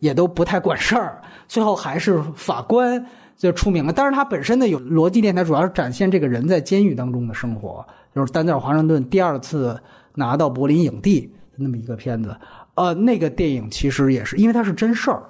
[0.00, 3.02] 也都不太管事儿，最后还是法官
[3.42, 3.92] 就出名了。
[3.92, 7.84] 但是它本身的有逻辑电台，主要是展现这个人在监狱当中的生活。
[8.14, 9.80] 就是丹尼尔华盛顿第二次
[10.14, 12.36] 拿到柏林影帝那么一个片子，
[12.74, 15.22] 呃，那个电影其实也是因为它是真事儿，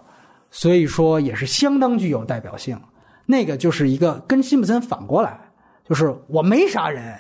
[0.51, 2.79] 所以说也是相当具有代表性。
[3.25, 5.39] 那个就是一个跟辛普森反过来，
[5.89, 7.19] 就是我没杀人，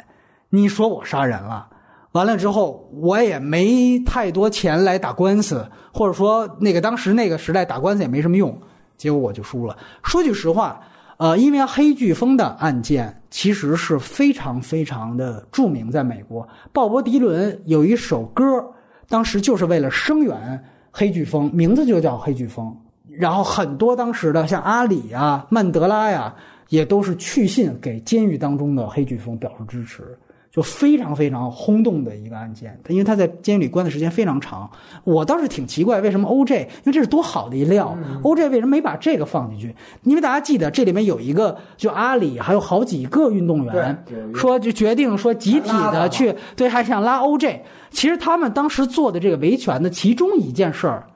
[0.50, 1.68] 你说我杀人了。
[2.11, 8.61] 完了之后，我也没太多钱来打官司，或者说那个当时那个时代打官司也没什么用，
[9.02, 9.76] 结果我就输了。
[10.04, 10.80] 说句实话，
[11.16, 18.64] 呃，因为黑飓风的案件其实是非常非常的著名，在美国，鲍勃迪伦有一首歌，
[19.08, 22.72] 当时就是为了声援黑飓风，名字就叫黑飓风。
[23.08, 26.32] 然后很多当时的像阿里呀、曼德拉呀，
[26.68, 30.16] 也都是去信给监狱当中的黑飓风表示支持。
[30.52, 34.70] 就非常非常轰动的一个案件，因为他在监狱里关的时间非常长。
[35.02, 36.60] 我倒是挺奇怪，为什么 OJ？
[36.60, 39.74] 因为这是多好的一料，OJ 为什么没把这个放进去？
[40.02, 47.60] 因为大家记得这里面有一个，就阿里还有好几个运动员说就决定说集体的去对，还想拉 OJ。
[47.88, 51.06] 其实他们当时做的这个维权的其中一件事儿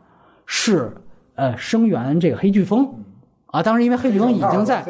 [0.46, 0.96] 是
[1.34, 2.88] 呃声援这个黑飓风。
[3.56, 4.82] 啊，当时因为黑飓风已经在，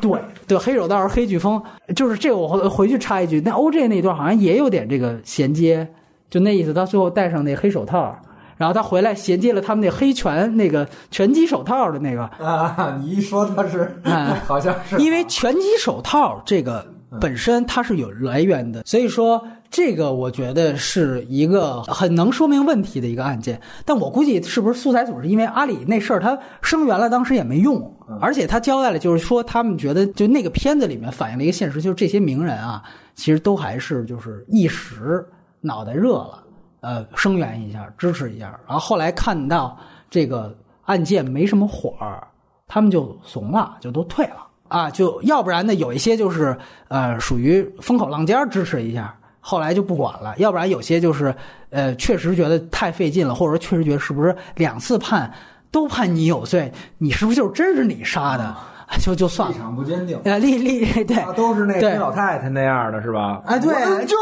[0.00, 1.62] 对对，黑手道是黑飓风，
[1.94, 5.86] 就是这个我回回去插一句，那 OJ 那段好像也有点这个衔接，
[6.30, 8.16] 就那意思，他最后戴上那黑手套，
[8.56, 13.94] 然后他回来衔接了他们那黑拳那个拳击手套的那个啊，你一说他是，
[14.48, 16.86] 好像是，因为拳击手套这个
[17.20, 19.44] 本身它是有来源的，所以说。
[19.72, 32.82] 这个我觉得是一个很能说明问题的一个案件，但我估计是不是素材组是因为阿里那事儿他声援了，当时也没用，而且他交代了，就是说他们觉得就那个片子里面反映了一个现实，就是这些名人啊，
[33.14, 35.26] 其实都还是就是一时
[35.62, 36.44] 脑袋热了，
[36.80, 39.74] 呃，声援一下，支持一下，然后后来看到
[40.10, 40.54] 这个
[40.84, 42.22] 案件没什么火儿，
[42.68, 46.54] 他们就怂了，就都退了啊，就要不然呢，有一些就是
[46.88, 49.16] 呃属于风口浪尖支持一下。
[49.44, 51.34] 后来就不管了，要不然有些就是，
[51.70, 55.30] 呃，确实觉得太费劲了，或者说确实觉得是不是两次判
[55.72, 58.54] 都判你有罪，你是不是就真是你杀的，
[59.02, 59.54] 就就算了。
[59.54, 60.16] 立场不坚定。
[60.18, 63.42] 啊，立立对，都是那个老太太那样的是吧？
[63.44, 63.72] 哎，对，
[64.06, 64.16] 就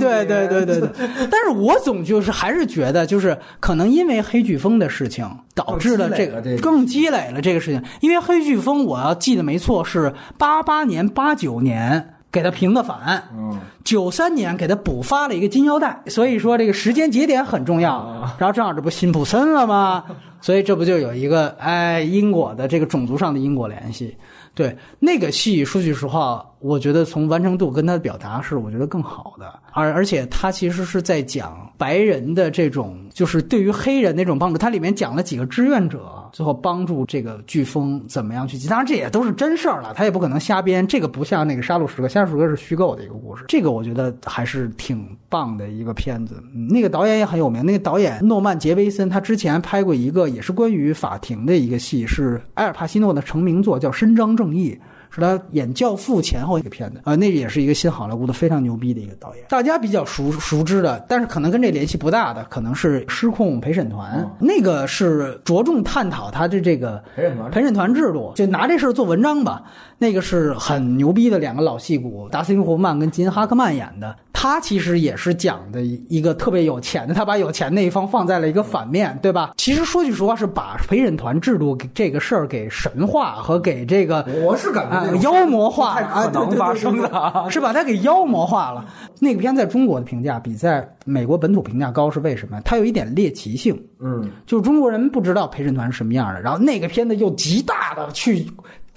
[0.00, 0.90] 对对对对对。
[1.30, 12.14] 但是我总就是还是觉得，就是可能因为黑飓风的事情导致了这个更积累了这个事情，因为黑飓风我要记得没错是八八年八九年。
[12.38, 18.32] 给他平的反，嗯，九三年给他补发了一个金腰带，所以说这个时间节点很重要。
[18.38, 20.04] 然后正好这不辛普森了吗？
[20.40, 24.16] 所以这不就有一个哎因果的这个种族上的因果联系。
[24.54, 34.58] 对那个戏，说句实话，我觉得从完成度跟他的表达是我觉得更好的，而而且他其实是在讲白人的这种，就是对于黑人那种帮助。
[34.58, 38.58] 他里面讲了几个志愿者，最后帮助这个飓风怎么样去。
[38.68, 40.86] 当然这也都是真事儿了，他也不可能瞎编。
[40.86, 43.44] 这个不像那个杀戮时刻，杀戮时刻是虚构的一个故事。
[43.46, 46.42] 这个我觉得还是挺棒的一个片子。
[46.68, 54.72] 那个导演也很有名，那个导演诺曼杰维森，他之前拍过一个也是关于法庭的一个戏，是埃尔帕西诺的成名作，叫《伸张正义》。
[55.10, 59.44] 是他演《教父》前后一个片子啊，那也是一个新好莱坞的非常牛逼的一个导演。
[59.48, 64.22] 大家比较熟熟知的，但是可能跟这联系不大的，可能是《失控陪审团》。
[64.44, 69.64] 那个是着重探讨他的这个陪审团陪审团制度，就拿这事儿做文章吧。
[70.00, 74.14] 那个是很牛逼的两个老戏骨，达斯汀·霍夫曼跟金·哈克曼演的。
[74.40, 79.50] 他其实也是讲的一个特别有钱的，他把有钱那一方放在了一个反面对吧？
[79.56, 88.86] 其实说句实话，是把陪审团制度这个事儿给神化和给这个我是感觉妖魔化啊，可能发生的，是把它给妖魔化了。
[89.18, 92.60] 那个片在中国的评价比在美国本土评价高，是为什么？
[92.60, 98.46] 它有一点猎奇性，嗯，就是中国人不知道陪审团是什么样的，然后那个片子又极大的去。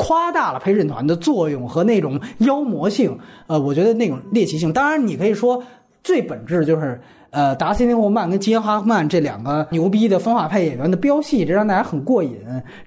[0.03, 4.73] 夸大了陪审团的作用和那种妖魔性，呃，我觉得那种猎奇性。
[4.73, 5.61] 当然，你可以说
[6.03, 12.35] 最本质就是，呃，达斯汀·霍曼跟基恩·哈克曼这两个牛逼的风法派演员的飙戏，这让大家很过瘾。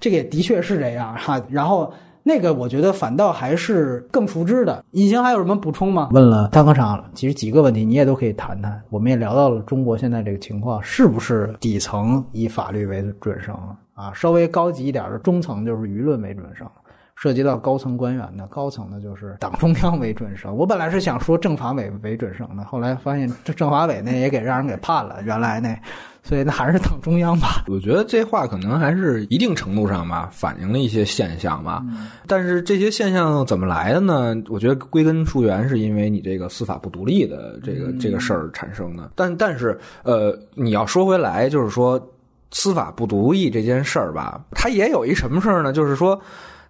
[0.01, 1.41] 这个也的确是这样哈。
[1.49, 1.93] 然后
[2.25, 4.85] 那个，我觉得反倒还是更熟知的。
[4.91, 6.09] 隐形还有什么补充吗？
[6.11, 8.83] 问了大科场，其实几个问题你也都可以谈谈。
[8.91, 13.55] 我们也聊到了中国现在这个情况，是不是底层以法律为准绳
[13.95, 14.13] 啊？
[14.13, 16.67] 稍微高级一点的中层就是舆论为准绳。
[17.25, 20.55] 涉及到高层官员的，高层的就是党中央为准绳。
[20.55, 25.23] 我本来是想说政法委为准绳的，后来发现这政法委那也给让人给判了。
[25.25, 25.75] 原来那，
[26.23, 27.65] 所以那还是党中央吧。
[27.67, 31.83] 我觉得这话可能还是一定程度上吧，反映了一些现象吧。
[32.27, 34.37] 但是这些现象怎么来的呢？
[34.51, 39.13] 我觉得归根溯源是因为你这个司法不独立的这个这个事儿产生的。
[39.15, 41.99] 但但是呃，你要说回来，就是说
[42.51, 45.73] 司法不独立这件事儿吧，它也有一什么事儿呢？
[45.73, 46.21] 就是说。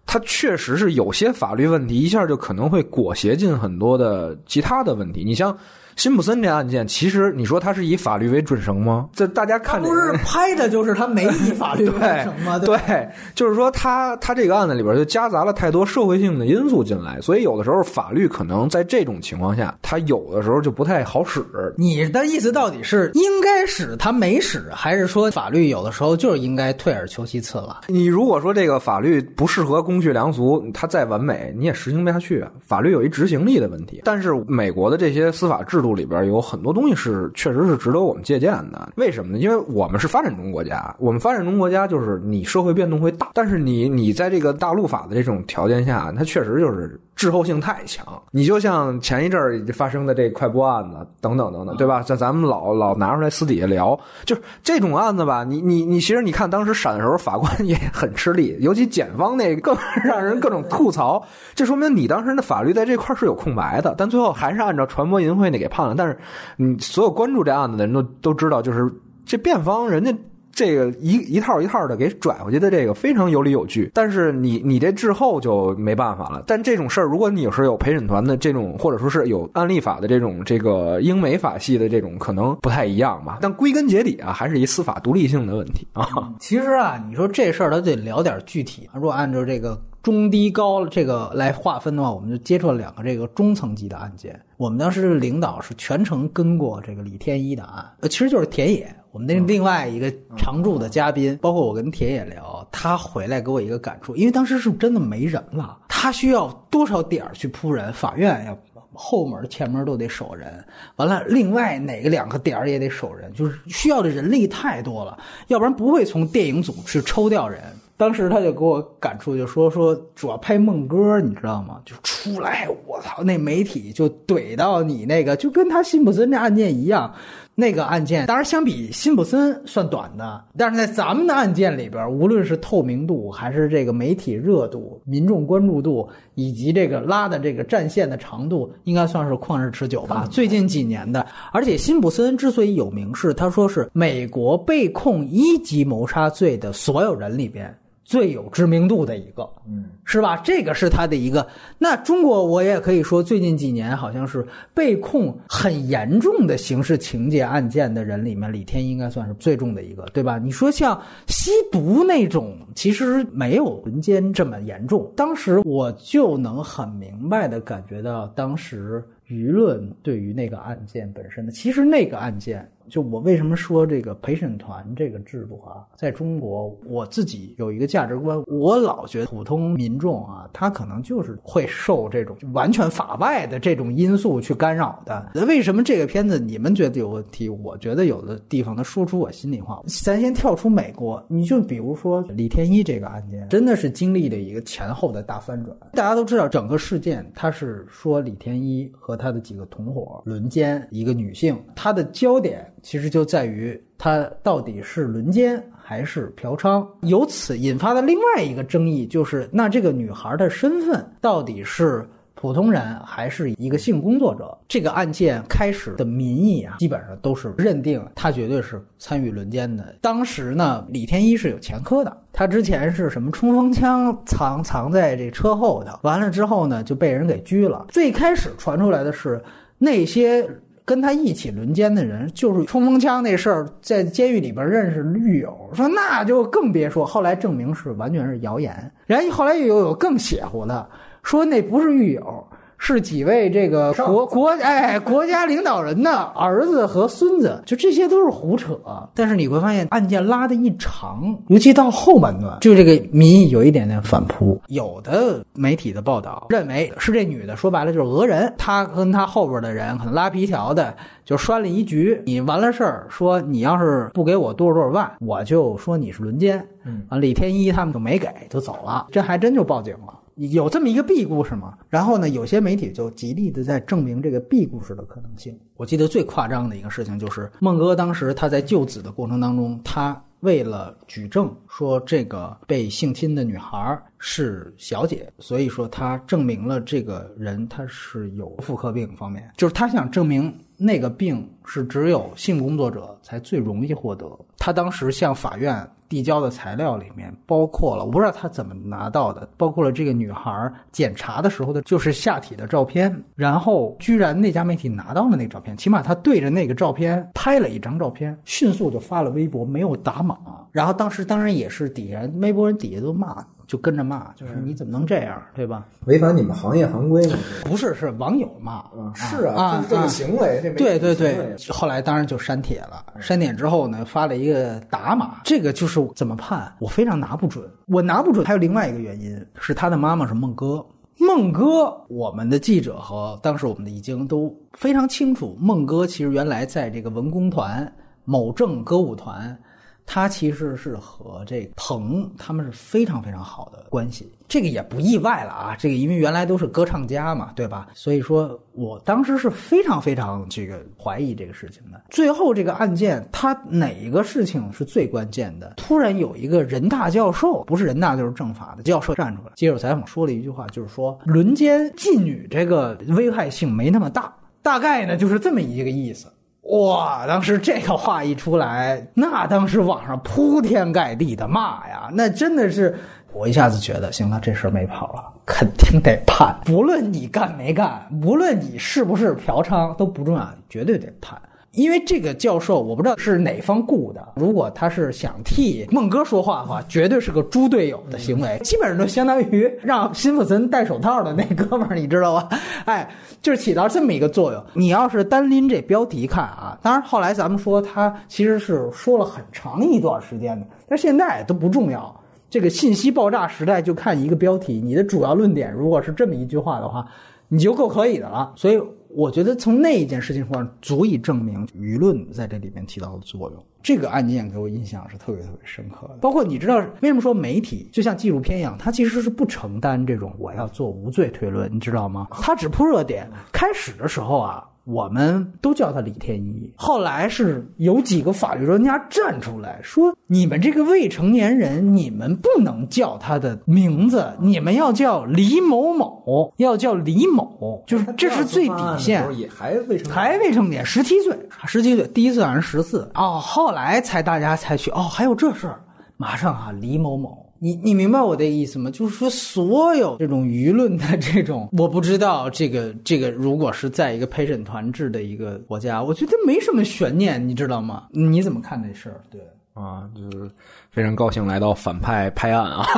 [0.07, 5.25] 它确实是有些法律问题，一下就可能会裹挟进很多的其他的问题。
[5.25, 5.57] 你像
[5.97, 9.09] 辛普森这案件，其实你说他是以法律为准绳吗？
[9.13, 12.59] 这大家看，不是拍的就是他没以法律为 准绳吗？
[12.59, 21.45] 对，就是说他他这个案子里边就夹杂了太多社会性的因素进来，所以有的时候法律可能在这种情况下，他有的时候就不太好使。
[21.77, 27.83] 你的意思到底是应该使他没使，还是说法律有的时候就是应该退而求其次了？
[27.87, 32.51] 你如果说这个法律不适合公序良俗，它再完美你也实行不下去啊。
[32.67, 38.89] 法律有一执行力的问题，但是美国的这些司法制度里边有很多东西是确实是值得我们借鉴的。
[38.97, 39.39] 为什么呢？
[39.39, 48.05] 因为我们是发展中国家，我们发展中国家就是你社会变动会大，但是你你在这个大陆法的这种条件下，它确实就是滞后性太强。
[48.31, 52.03] 你就像前一阵儿发生的这快播案子等等等等，对吧？
[52.03, 61.23] 像咱们老老拿出来私底下聊，就是这种案子吧，你你你，其实你看当时审的时候，法官也很吃力，尤其检方那更让人各种吐槽。
[61.55, 65.95] 这说明你当时的法律在这块是有空白的，但最后还是按照传播淫秽那给判了。
[65.97, 66.19] 但是，
[66.57, 68.93] 你所有关注这案子的人都都知道，就是
[69.25, 70.15] 这辩方人家。
[70.55, 76.45] 这个一一套一套的给拽回去的这个非常有理有据，但是你你这滞后就没办法了。
[76.47, 83.39] 但这种事儿，如果你是有陪审团的这种，或者说是有案例法的这种这个英美法系的这种，可能不太一样吧。
[83.41, 86.07] 但归根结底啊，还是一司法独立性的问题啊。
[86.39, 88.89] 其实啊，你说这事儿，他得聊点具体。
[88.95, 94.41] 如果按照这个中低高这个来划分的话，我们就接触了两个这个中层级的案件。
[94.57, 98.95] 我们当时领导是全程跟过这个李天一的案，呃，其实就是田野。
[99.15, 108.59] 我们那另外一个常驻的嘉宾，包括我跟铁也聊，他回来给我一个感触，因为当时是真的没人了，他需要多少点儿去扑人，法院要
[108.93, 110.65] 后门前门都得守人，
[110.97, 117.63] 完了另外哪个两个点儿也得守人，就是需要的人力太多了，要不然不会从电影组去抽调人。
[117.97, 121.81] 当时他就给我感触，就说说主要拍梦哥，你知道吗？
[121.85, 127.15] 就出来，我操，那媒体就怼到你那个，就跟他辛普森那案件一样。
[127.57, 140.27] 那个案件当然相比辛普森算短的，但是在咱们的案件里边，无论是透明度，还是这个媒体热度、民众关注度，以及这个拉的这个战线的长度，应该算是旷日持久吧。
[140.31, 147.73] 最近几年的，而且辛普森之所以有名，是他说是美国被控一级谋杀罪的所有人里边。
[148.05, 150.37] 最有知名度的一个，嗯，是吧？
[150.45, 151.47] 这个是他的一个。
[151.79, 160.39] 那中国我也可以说，最近几年好像是被控很严重的刑事情节案件的人里面，李天应该算是最重的一个，对吧？
[160.39, 165.11] 你说像吸毒那种，其实没有轮奸这么严重。
[165.17, 172.71] 当时我就能很明白的感觉到，当时舆论对于那个案件本身的，其实那个案件。
[172.89, 185.31] 就我为什么说这个陪审团这个制度啊，在中国我自己有一个价值观，我老觉得普通民众啊，他可能就是会受这种完全法外的这种因素去干扰的。
[185.35, 187.49] 那为什么这个片子你们觉得有问题？
[187.49, 189.83] 我觉得有的地方他说出我心里话。
[189.87, 195.75] 咱先跳出美国，你就比如说李天一这个案件，真的是经历了一个前后的大翻转。
[195.93, 202.71] 大家都知道，整个事件他是说李天一和他的几个同伙轮奸一个女性，他的焦点。
[202.85, 214.55] 其实就在于他到底是轮奸还是嫖娼，由此引发的另外一个争议就是，那这个女孩的身份到底是普通人还是一个性工作者？
[214.69, 219.97] 这个案件开始的民意啊，基本上都是认定他绝对是参与轮奸的。
[220.03, 227.87] 当时呢，李天一是有前科的，他之前是什么冲锋枪藏藏在这车后头，完了之后呢就被人给拘了。
[227.89, 229.43] 最开始传出来的是
[229.79, 230.47] 那些。
[230.85, 237.07] 跟他一起轮奸的人，就是冲锋枪那事儿，在监狱里边认识狱友，说那就更别说。
[237.07, 238.93] 后来证明是完全是谣言。
[239.07, 240.87] 然后后来又有更邪乎的，
[241.23, 242.47] 说那不是狱友。
[242.79, 248.79] 是几位这个国国哎国家领导人的儿子和孙子，就这些都是胡扯。
[249.15, 254.61] 但是你会发现案件拉的一长，尤其到后半段，就这个民意有一点点反扑。
[254.69, 258.53] 有的媒体的报道认为是这女的，说白了就是讹人。
[258.59, 260.95] 她跟她后边的人可能拉皮条的，
[261.25, 262.21] 就拴了一局。
[262.27, 266.67] 你完了事儿，说你要是不给我多少多少万，我就说你是轮奸。
[266.85, 269.07] 嗯，啊，李天一他们就没给，就走了。
[269.11, 270.13] 这还真就报警了。
[270.37, 271.79] 有这么一个 B 故事吗？
[271.89, 275.59] 然后呢，有些媒体就极力的在证明这个 B 故事的可能性。
[275.77, 294.27] 我记得最夸张的一个事情就是，孟哥当时他在救子的过程当中，他为了举证说这个被性侵的女孩是小姐，所以说他证明了这个人他是有妇科病方面，就是他想证明那个病是只有性工作者才最容易获得。
[294.59, 310.39] 他当时向法院递交的材料里面包括了，我不知道他怎么拿到的，包括了这个女孩检查的时候的就是下体的照片，然后居然那家媒体拿到了那照片，起码他对着那个照片拍了一张照片，迅速就发了微博，没有打码。
[310.71, 313.45] 然后当时当然也是底下微博人底下都骂。
[313.75, 315.85] 就跟着骂，就是你怎么能这样，对吧？
[316.05, 317.37] 违反你们行业行规吗？
[317.65, 318.85] 不是，是网友骂。
[319.17, 320.61] 是啊，就是这个行为。
[320.77, 323.05] 对对对，后来当然就删帖了。
[323.19, 325.41] 删帖之后呢，发了一个打码。
[325.43, 327.69] 这个就是怎么判，我非常拿不准。
[327.87, 330.87] 我拿不准，还有另外一个原因是他的妈妈是孟哥。
[331.19, 337.93] 孟哥，我们的记者和当时我们的已经都非常清楚，孟哥其实原来在这个文工团
[338.25, 339.59] 某正歌舞团。
[340.07, 345.77] 他其实是和这彭他们是非常非常好的关系，这个也不意外了啊。
[345.79, 347.89] 这个因为原来都是歌唱家嘛，对吧？
[347.95, 352.03] 所以说我当时是非常非常这个怀疑这个事情的。
[352.11, 355.75] 最后这个案件，他哪一个事情是最关键的？
[355.77, 364.33] 突然有一个人大教授，不是人大就是政法的教授站出来接受采访，说了一句话，就是说轮奸妓女这个危害性没那么大，
[364.63, 366.29] 大概呢就是这么一个意思。
[366.65, 367.27] 哇！
[367.27, 372.97] 当时这个话一出来，那当时网上铺天盖地的骂呀，那真的是
[373.33, 381.41] 我一下子觉得，行了，这事没跑了，肯定得判，不论你干没干，不论你是不是嫖娼都不重要，绝对得判。
[381.75, 384.27] 因为这个教授，我不知道是哪方雇的。
[384.37, 392.49] 如果他是想替孟哥说话的话，绝对是个猪队友的行为， 基本上就相当于让辛普森戴手套的那哥们儿， 你知道吧？
[392.85, 393.11] 哎，
[393.43, 394.65] 就是起到这么一个作用。
[394.75, 402.15] 你要是单拎这标题看啊，当然后来咱们说他其实是说了很长一段时间的，但现在都不重要。
[402.49, 407.05] 这个信息爆炸时代，就看一个标题，你的主要论点如果是这么一句话的话，
[407.49, 408.53] 你就够可以的了。
[408.55, 408.81] 所以。
[409.15, 413.67] 我觉得从那一件事情上足以证明舆论在这里面起到的作用。
[413.83, 416.17] 这个案件给我印象是特别特别深刻的。
[416.21, 422.27] 包括你知道为什么说媒体就像纪录片一样，它其实是不承担这种我要做无罪推论，你知道吗？
[422.33, 423.31] 它只铺热点。
[423.53, 424.69] 开始的时候啊。
[424.85, 445.81] 我们都叫他李天一，后来是有几个法律专家站出来说：“你们这个未成年人，你们不能叫他的名字，你们要叫李某某，要叫李某，就是这是最底线。”也还未成，还未成年，十七岁，十七岁，第一次好像是十四哦，后来才大家才去哦，还有这事儿，
[446.19, 447.44] 马上啊，李某某。
[447.59, 448.91] 你你明白我的意思吗？
[448.91, 458.05] 就是说，所有这种舆论的这种，我不知道这个这个，如果是在一个陪审团制的一个国家，我觉得没什么悬念，你知道吗？
[458.11, 459.21] 你怎么看这事儿？
[459.31, 459.41] 对
[459.73, 460.51] 啊，就是
[460.91, 462.87] 非常高兴来到反派拍案啊。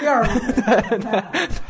[0.00, 0.24] 第二，
[0.54, 1.22] 对对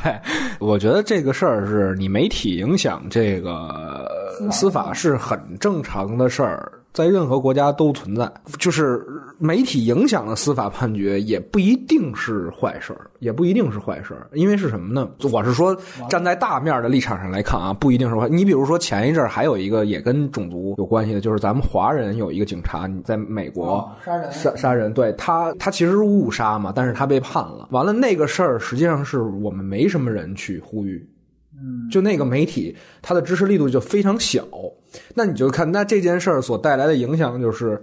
[0.03, 0.21] 对，
[0.59, 4.07] 我觉得这个事儿是你媒体影响这个
[4.53, 6.71] 司法是很正常的事儿。
[6.97, 8.27] 在任何国家都存在，
[8.59, 9.05] 就是
[9.39, 14.27] 媒体影响了司法判决，也不一定是坏事儿，也不一定是坏事儿。
[14.33, 15.07] 因为是什么呢？
[15.31, 15.77] 我是说，
[16.09, 18.31] 站在大面的立场上来看啊，不一定是坏。
[18.31, 27.69] 你比如说，前一阵儿还有一个也跟种族有关系的，就是咱们华人有一个警察你在美国杀人，杀杀人，对他，他其实是误杀嘛，但是他被判了。
[27.73, 31.07] 完了，那个事儿实际上是我们没什么人去呼吁。
[31.91, 34.45] 就那个媒体，它的支持力度就非常小。
[35.15, 37.83] 那你就看，那这件事儿所带来的影响就是。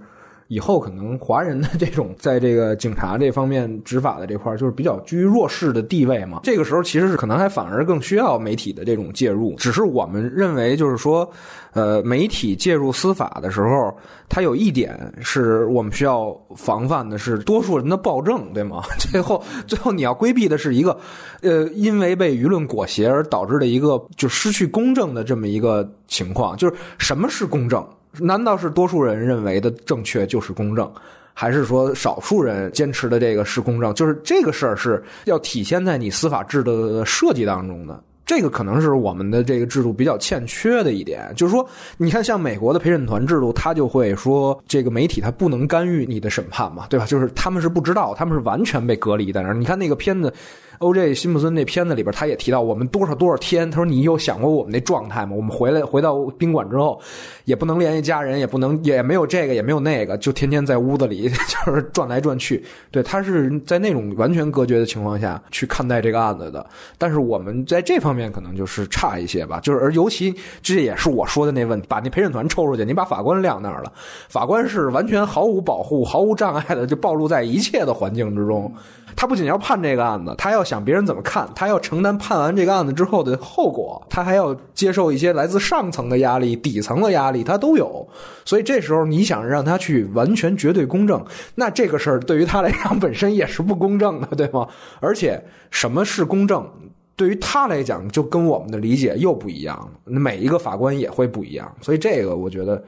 [0.50, 6.42] 以后可能华人的这种在这个警察这方面执法的这块就是比较居于弱势的地位嘛。
[6.44, 9.56] 这个时候其实是可能还反而更需要媒体的这种介入。
[9.56, 11.28] 只是我们认为，就是说，
[11.74, 13.96] 呃，媒体介入司法的时候，
[14.30, 18.84] 它有一点是我们需要防范的，是多数人的暴政，对吗？
[19.12, 20.98] 最后，最后你要规避的是一个，
[21.42, 26.56] 呃，因为被舆论裹挟而导致的一个就失去公正的这么一个情况。
[26.56, 27.84] 就是什么是公正？
[28.20, 30.92] 难道是多数人认为的正确就是公正，
[31.34, 33.92] 还是说少数人坚持的这个是公正？
[33.96, 38.00] 就是这个事儿是要体现在你司法制度的设计当中的。
[38.26, 41.68] 这个可能是我们的这个制度比较欠缺的一点，就是说，
[41.98, 47.06] 你看像美国的陪审团制度，他就会说这个媒体他不能干预你的审判嘛，对吧？
[47.06, 49.54] 就是他们是不知道，他们是完全被隔离在那儿。
[49.54, 50.34] 你看那个片子。
[50.80, 51.14] O.J.
[51.14, 53.72] 辛普森那片子里边，他也提到我们多少多少天。
[53.72, 55.34] 他说：“你有想过我们那状态吗？
[55.34, 57.00] 我们回来 回到宾馆之后，
[57.46, 62.62] 也不能联系家人，也不能也没有这个，也没有那个，就天天在屋子里就是转来转去。
[62.92, 66.66] 对他是在那种完全隔绝的情况下去看待这个案子的。
[66.98, 69.60] 但是我们在这方方面可能就是差一些吧。
[69.60, 73.92] 就是而尤其这也是我说的那问题，把那陪审团抽出去，你把法官晾那儿了，
[74.30, 78.72] 法官是完全毫无保护、毫无障碍的就暴露在一切的环境之中。
[79.16, 88.08] 他不仅要判这个案子，他要想别人怎么看，他要承担判完这个案子之后的后果，他还要接受一些来自上层的压力、底层的压力，他都有。
[88.44, 94.68] 所以这时候你想让他去完全绝对公正，那这个事儿对于他来讲本身也是不公正的，对吗？
[95.00, 95.40] 而且
[95.70, 96.68] 什么是公正，
[97.16, 101.74] 对于他来讲就跟我们的理解又不一样了，每一个法官也会不一样。
[101.82, 102.84] 所以这个我觉得。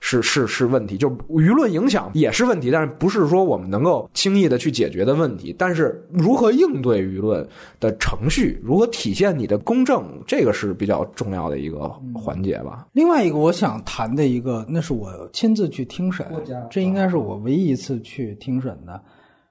[0.00, 5.52] 是是是问题，就舆论影响也是问题，但是不是说我们能够轻易的去解决的问题。
[5.58, 7.44] 但是如何应对舆论
[7.80, 12.86] 的程序，如何体现你的公正，这个是比较重要的一个环节吧。
[12.92, 16.24] 另外一个我想谈的一个，那是我亲自去听审，
[16.70, 19.02] 这应该是我唯一一次去听审的，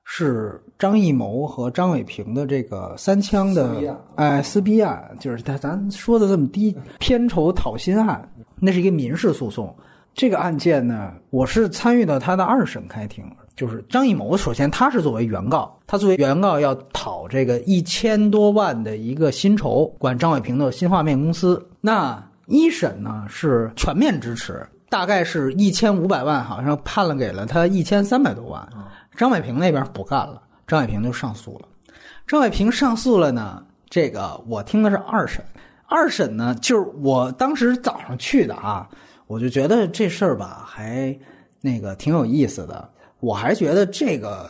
[0.10, 8.28] 是张艺谋和张伟平的这个三枪的哎撕逼案，就是他咱说的这么低，片酬讨薪案，
[8.58, 9.76] 那是一个民事诉讼。
[10.14, 14.38] 这个案件呢，我是参与到他的二审开庭，就是张艺谋。
[14.38, 21.64] 首先，他是作为原告，他作为原告要讨这个一千多万的一个薪酬，管张伟平的新画面公司。
[21.82, 28.68] 那一审呢是全面支持，大概是一千五百万，好像判了给了他一千三百多万。
[29.18, 31.68] 张伟平那边不干了，张伟平就上诉了。
[32.26, 35.44] 张伟平上诉了呢，这个我听的是二审，
[35.88, 38.88] 二审呢就是我当时早上去的啊。
[39.26, 41.14] 我就觉得这事儿吧，还
[41.60, 42.90] 那个挺有意思的。
[43.20, 44.50] 我还觉得这个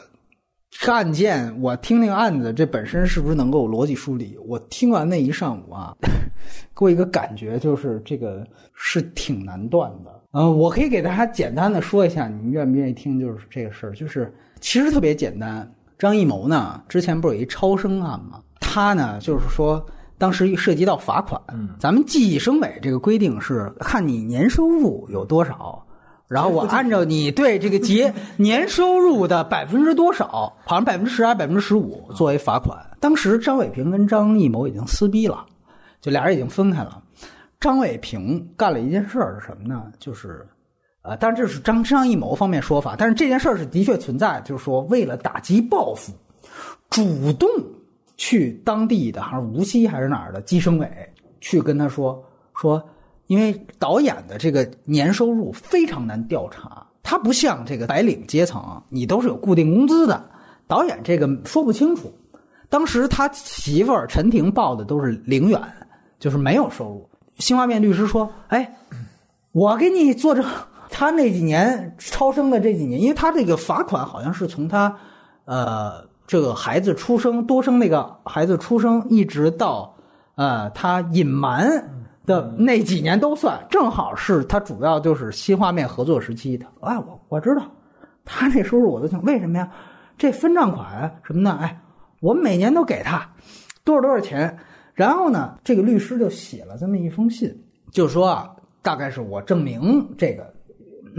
[0.86, 4.38] 案件，我听那个案子，这本身是不是能够逻辑梳理？
[4.45, 5.95] 我听完那一上午啊，
[6.78, 8.45] 给我一个感觉就是这个
[8.76, 10.22] 是挺难断的。
[10.34, 13.20] 嗯，我可以给大家简单的说一下，你们愿不愿意听？
[13.20, 15.70] 就是这个事儿，就是其实特别简单。
[15.97, 18.41] 张艺谋呢，之前不是有一超生案吗？
[18.60, 19.86] 他呢，就是说。
[20.20, 21.39] 当时涉及到罚款，
[21.80, 25.86] 咱们计计生委这个规定是看你年收入有多少，
[26.28, 32.76] 然后我按照你对这个结 年收入的百分之多少，好像百分之十还是百分之十五作为罚款。
[32.99, 35.45] 当时张伟平跟张艺谋已经撕逼了，
[36.01, 36.99] 就俩人已经分开了。
[37.60, 39.84] 张伟平干了一件事儿是什么呢？
[39.99, 40.47] 就是，
[41.08, 46.12] 啊，当然这是张张艺谋方面说法，但是这件事儿是的确存在，就是说为了打击报复，
[46.89, 47.47] 主动。
[48.20, 50.89] 去当地的还是无锡还是哪儿的计生委
[51.39, 52.20] 去跟他说
[52.60, 52.84] 说，
[53.28, 60.28] 因为导演的这个年收入非常难调查，他不像这个白领阶层，你都是有固定工资的，
[60.66, 62.12] 导演这个说不清楚。
[62.70, 65.62] 当时他媳妇儿陈婷报的都是零元，
[66.18, 67.08] 就是没有收入。
[67.38, 68.78] 新华面律师说：“哎，
[69.51, 70.43] 我给你做证，
[70.90, 74.96] 他那几年超生的这几年，因为他这个罚款好像是从他，
[75.46, 79.96] 呃。”这个孩子出生多生那个孩子出生，一直到，
[80.36, 81.72] 呃，他隐瞒
[82.26, 86.66] 的那几年都算，正好是他主要就是新画面合作时期的。
[86.82, 87.64] 哎，我我知道，
[88.26, 89.72] 他那收入我都想，为什么呀？
[90.18, 91.80] 这分账款什么的，哎，
[92.20, 93.26] 我每年都给他
[93.86, 94.54] 多少多少钱。
[94.94, 97.58] 然后呢，这个律师就写了这么一封信，
[97.90, 100.54] 就说啊，大概是我证明这个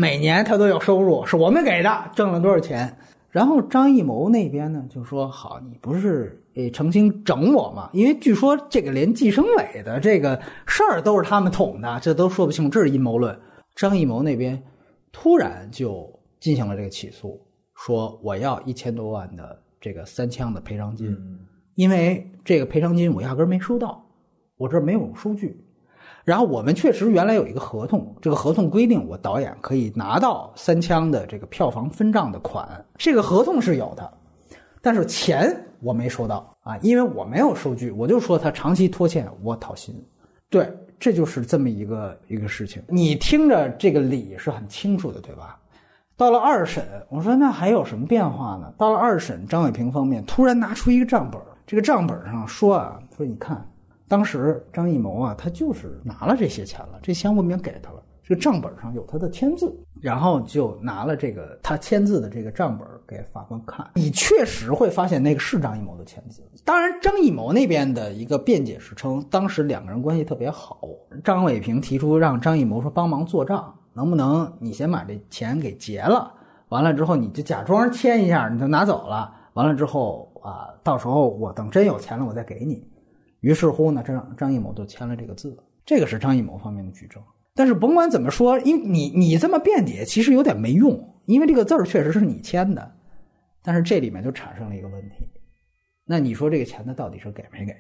[0.01, 2.97] 每年他都有收入，是我们给的，挣了多少钱。
[3.31, 7.91] 然后张艺谋那边呢就说：“好，你不是诶诚心整我吗？
[7.93, 13.37] 因为据说这个连计生委的这个事儿都是他们捅的，这都说不清，这是阴谋论。”
[13.75, 14.63] 张艺谋那边
[15.11, 17.45] 突然就进行了这个起诉，
[17.75, 21.13] 说我要一千多万的这个三枪的赔偿金，
[21.75, 24.01] 因为这个赔偿金我压根没收到，
[24.59, 25.61] 我这没有数据。
[26.29, 32.69] 然后我们确实原来有一个合同，这个合同规定我导演可以拿到三枪的这个票房分账的款，
[32.99, 34.13] 这个合同是有的，
[34.83, 39.95] 但是钱我没收到啊，因为我没有收据，我就说他长期拖欠我讨薪，
[40.51, 40.71] 对，
[41.01, 42.83] 这就是这么一个一个事情。
[42.89, 45.59] 你听着这个理是很清楚的，对吧？
[46.15, 48.71] 到了二审，我说那还有什么变化呢？
[48.77, 53.67] 到了二审，张伟平方面突然拿出一个账本，这个账本上说啊，说你看。
[54.09, 66.43] 当时张艺谋啊，他就是拿了这些钱了，这钱我们也给他了，这个账本上有他的签字，然后就拿了这个他签字的这个账本给法官看，你确实会发现那个是张艺谋的签字。
[66.65, 70.81] 当然，张艺谋那边的一个辩解是称，当时两个人关系特别好，
[71.23, 76.33] 张伟平提出让张艺谋说帮忙做账，能不能你先把这钱给结了，
[76.71, 82.83] 完了之后你就假装签一下，你就拿走了，完了之后啊，到时候我等真有钱了，我再给你。
[83.41, 87.23] 于是乎呢，张张艺谋就签了这个字，这个是张艺谋方面的举证。
[87.55, 92.93] 但是甭管怎么说，因为你你这么辩解，其实有点没用，因为这个字儿确实是你签的。
[93.63, 95.27] 但是这里面就产生了一个问题，
[96.05, 97.75] 那你说这个钱他到底是给没给？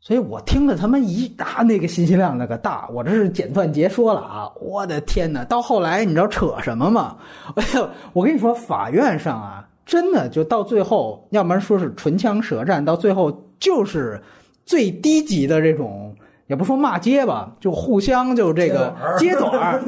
[0.00, 4.48] 所以我听了他妈一大那个信息量那个大，我这是简短截说了啊！
[4.60, 5.44] 我的天哪！
[5.44, 7.18] 到后来你知道扯什么吗？
[7.56, 14.22] 哎呦，我跟你说，法院上啊，真的就到最后，要不然说是唇枪舌战，到最后就是
[14.68, 16.14] 最低级的这种，
[16.46, 19.82] 也不说骂街吧，就互相就这个接短儿。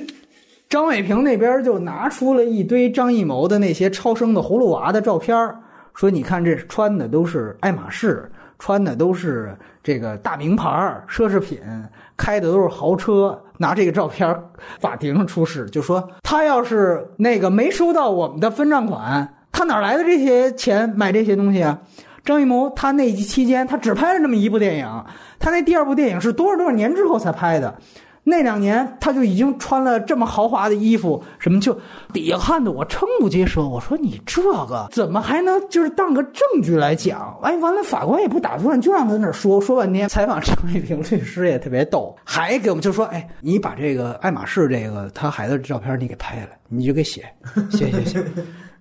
[0.70, 5.36] 张伟平那边就拿出了一堆张艺谋的那些超生的葫芦娃的照片
[5.92, 8.30] 说你看这穿的都是爱马仕。
[8.56, 10.70] 穿的都是这个大名牌
[11.06, 11.58] 奢侈品，
[12.16, 14.34] 开的都是豪车，拿这个照片
[14.78, 21.78] 法庭上出示，就说他要是那个没收到我们的分账款，他哪来的这些钱买这些东西啊？
[22.24, 25.04] 张艺谋他那期间他只拍了这么一部电影，
[25.38, 27.76] 他那第二部电影是多少多少年之后才拍的。
[28.26, 31.78] 那两年他就已经穿了这么豪华的衣服，什么就
[32.10, 33.62] 底下看的我瞠目结舌。
[33.62, 37.38] 我说你这个怎么还能就是当个证据来讲？
[37.42, 40.08] 哎，完了法官也不打断，就让他在那说说半天。
[40.08, 47.26] 采访张卫平律师也特别逗，还给我们就说：“哎，你把这个爱马仕这个他孩子的照片你给拍了，你就给写
[47.70, 48.24] 写写写。”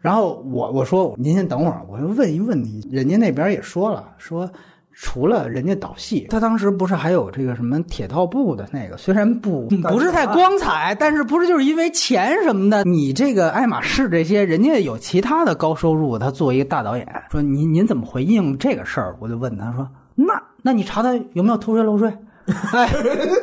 [0.03, 4.47] 然后我我说您先等会儿，我就问一问题，人家那边也说了说。
[4.95, 12.83] 除了人家导戏，他当时不是还有这个什么铁道部的那个，虽然不不是太光彩，但是不是就是因为钱什么的？
[12.83, 19.15] 你这个爱马仕这些，人家有其他的高收入，他作为一个大导演，说您您怎么回应这个事儿？
[19.19, 22.15] 我就问他说，那那你查他有没有偷税漏税？
[22.71, 22.87] 哎，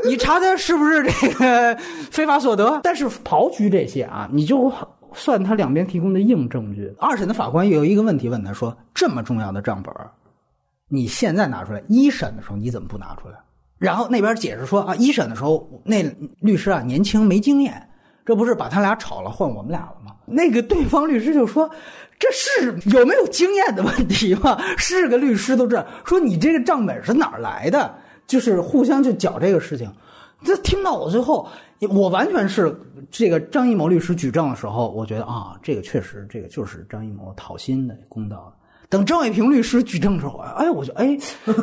[0.05, 1.77] 你查他是不是这个
[2.13, 2.79] 非法所得？
[2.85, 4.73] 但是刨去这些啊，你就
[5.15, 6.95] 算他两边提供的硬证据。
[6.99, 9.95] 二审的法官有一个问题问他说，这么重要的账本。
[10.89, 13.35] 你现在拿出来，一审的时候你怎么不拿出来？
[13.79, 16.05] 然后那边解释说啊，一审的时候那
[16.41, 17.89] 律师啊年轻没经验，
[18.27, 20.15] 这不是把他俩炒了换我们俩了吗？
[20.27, 21.71] 那个对方律师就说，
[22.19, 24.61] 这是有没有经验的问题吗？
[24.77, 27.95] 是个律师都这样说，你这个账本是哪儿来的？
[28.27, 29.91] 就是互相就搅这个事情。
[30.45, 31.49] 这听到我最后，
[31.89, 32.75] 我完全是
[33.11, 38.53] 这个张艺谋律师举证的时候，我觉得啊，这个确实这个就是张艺谋讨薪的公道。
[38.89, 41.17] 等张伟平律师举证的时候，哎，我就哎，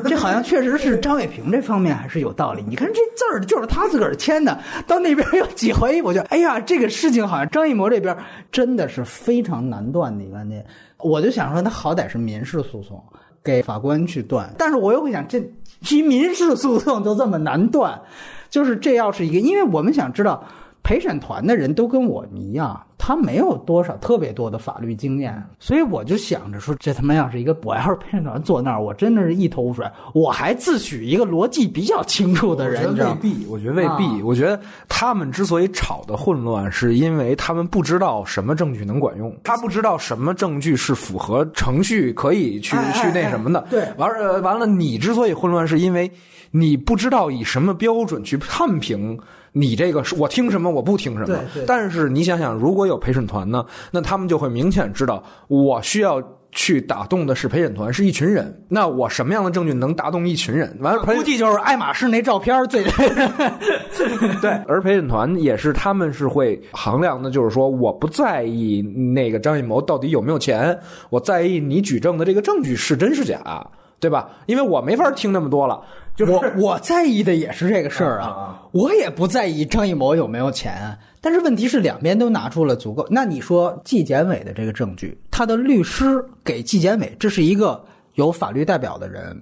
[0.05, 2.63] 这好像确实是张伟平这方面还是有道理。
[2.69, 4.57] 你看这字儿就是他自个儿签的，
[4.87, 8.15] 到那边又几回，我就哎呀，这个事情好像张艺谋这边
[8.49, 10.65] 真的是非常难断的一个案件。
[10.99, 13.03] 我就想说，他好歹是民事诉讼，
[13.43, 14.49] 给法官去断。
[14.57, 15.43] 但是我又会想，这
[15.81, 18.01] 其民事诉讼都这么难断，
[18.49, 20.43] 就是这要是一个，因为我们想知道。
[20.83, 29.85] 陪审团的人都跟我们一样，他没有多少特别多的法律经验，所以我就想着说，这他妈要是一个我要是陪审团坐那儿，我真的是一头雾水。
[30.13, 34.23] 我还自诩一个逻辑比较清楚的人，未必，我觉得未必。
[34.23, 43.67] 我觉得他们之所以吵得混乱，是因为他们不知道什么证据能管用，他不知道什么证据是符合程序可以去去那什么的。
[43.69, 46.09] 对，完了完了，你之所以混乱，是因为
[46.51, 49.19] 你不知道以什么标准去判评。
[49.53, 51.39] 你这个是我听什么，我不听什么。
[51.65, 56.21] 但是你想想，如果有陪审团呢，那他们就会明显知道，我需要
[56.51, 58.55] 去打动的是陪审团，是一群人。
[58.69, 60.77] 那我什么样的证据能打动一群人？
[60.79, 62.83] 完了，估计就是爱马仕那照片最。
[64.41, 64.51] 对。
[64.67, 70.77] 而陪审团也是，他们是会衡量的，就是说，我不在意那个张艺谋到底有没有钱，
[71.09, 73.65] 我在意你举证的这个证据是真是假，
[73.99, 74.29] 对吧？
[74.45, 75.81] 因为我没法听那么多了。
[76.15, 83.05] 就我我在意的也是这个事儿啊，我也不在意张艺谋有没有钱，但是问题是两边都拿出了足够。
[83.11, 87.85] 那你说纪检委的这个证据，他的律师给纪检委，这是一个
[88.15, 89.39] 有法律代表的人，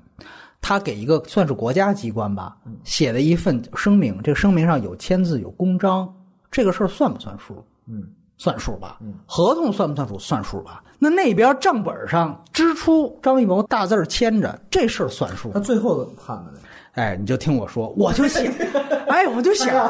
[0.60, 6.14] 他给一个算是国家机关吧，写的一份声明，这个声明上有签字有公章，
[6.52, 7.64] 这个事儿算不算数？
[7.88, 8.04] 嗯，
[8.38, 9.00] 算数吧。
[9.26, 10.20] 合同算不算数？
[10.20, 10.84] 算数吧。
[10.98, 15.52] 那那边账本上支出张艺谋大字签着，这事儿算数。
[15.52, 16.60] 他最后怎么判的呢。
[16.94, 18.46] 哎，你就听我说，我就想，
[19.10, 19.86] 哎，我就想，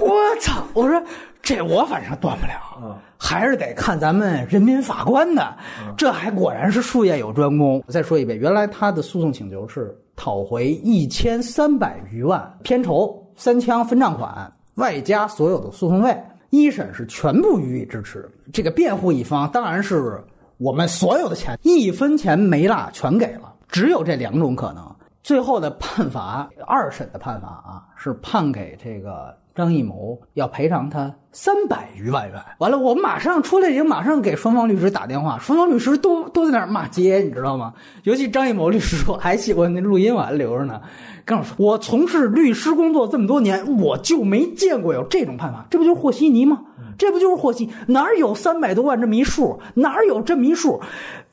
[0.00, 0.62] 我操！
[0.72, 1.02] 我说
[1.42, 5.56] 这我反正断不了，还是得看咱们人民法官的。
[5.96, 7.82] 这还果然是术业有专攻。
[7.84, 16.16] 我再说一遍，原来他的诉讼请求是讨回一千三百余万片酬、三枪分账款，外加所有的诉讼费。
[16.54, 20.22] 一审是全部予以支持，这个辩护一方当然是
[20.56, 24.96] 我们所有的钱一分钱没落全给了，只有这两种可能。
[25.22, 32.40] 最后的判罚，二审的判罚啊，是判给这个张艺谋要赔偿他三百余万元。
[32.58, 37.72] 完了，我马上出来，已经马上给双方律师打电话，双方律师都都在那儿骂街，你知道吗？
[38.02, 40.80] 尤其张艺谋律师说，还喜欢那录音我还留着呢。
[41.24, 46.60] 跟我说，我从事律师工作这么多年，我就没见过有这种判法，这不就是和稀泥吗？
[46.96, 47.68] 这不就是和稀？
[47.88, 49.58] 哪有三百多万这么一数？
[49.74, 50.80] 哪有这么一数？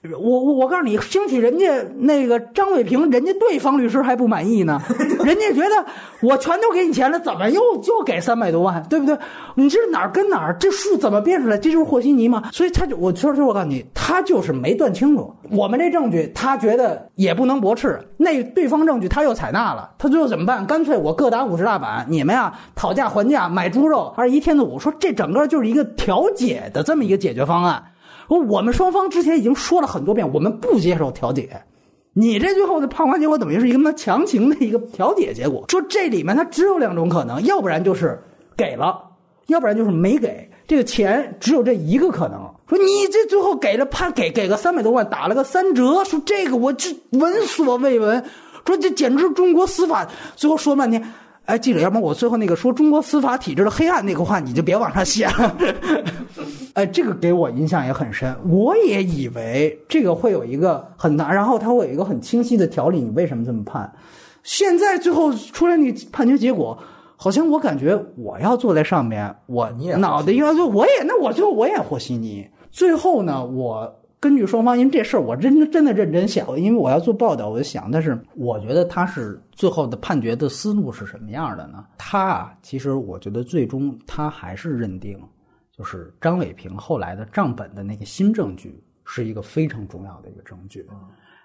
[0.09, 1.67] 我我我告诉你，兴许人家
[1.99, 4.81] 那个张伟平，人家对方律师还不满意呢，
[5.23, 5.85] 人家觉得
[6.21, 9.15] 我全都给你钱了，怎么又就给三百多万，对不对？
[9.53, 10.57] 你这是哪儿跟哪儿？
[10.59, 11.55] 这数怎么变出来？
[11.55, 12.49] 这就是和稀泥嘛？
[12.51, 15.31] 所以他就我说实我告诉你，他就是没断清楚。
[15.51, 20.65] 我们这证据，他觉得也不能驳斥，那对方证据他又采纳了，他最后怎么办？
[20.65, 27.83] 干脆我各打五十大板，你们呀讨价还价，买猪肉二十一天的五，说这整个就是一个调解的这么一个解决方案。
[28.31, 31.63] 说我们双方之前已经说了很多遍，我们不接受调解。
[32.13, 35.65] 你这最后的判罚结果等于是一个他妈强行的一个调解结果。
[35.67, 38.17] 说这里面它只有两种可能，要不然就是
[38.55, 39.03] 给了，
[39.47, 40.49] 要不然就是没给。
[40.65, 42.39] 这个钱只有这一个可能。
[42.69, 46.01] 说你这最后给了判给给个三百多万，打了个三折。
[46.05, 48.23] 说这个我这闻所未闻。
[48.65, 50.07] 说这简直中国司法。
[50.37, 51.03] 最后说半天。
[51.45, 55.57] 哎，记者，要不然我最后那个说中国司法体制的黑暗那个话，你就别往上写了。
[56.73, 58.33] 哎，这个给我印象也很深。
[58.47, 63.91] 我也以为这个会有一个很难，然后它会有一个很清晰的条理，你为什么这么判？
[64.43, 66.77] 现在最后出来那判决结果，
[67.17, 72.47] 好像我感觉我要坐在上面，我脑袋应该说我也那我最后我也和稀泥。
[72.71, 74.00] 最后呢，我。
[74.21, 81.87] 根据双方，因为这事儿我真真的认真想，因为我要做报道，我就想，但是我觉得他是最后的判决的思路是什么样的呢？
[81.97, 85.19] 他啊，其实我觉得最终他还是认定，
[85.75, 90.87] 就是张伟平后来的账本的那个新证据是一个非常重要的一个证据，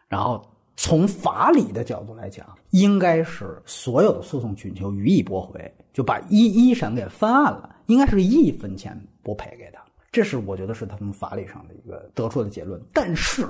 [0.07, 0.43] 然后
[0.77, 9.81] 从法理的角度来讲，应该是所有的诉讼请求予以驳回，就把一一审给翻案了，应该是一分钱不赔给他。
[10.17, 13.47] 这是我觉得是他们法理上的一个得出的结论，但是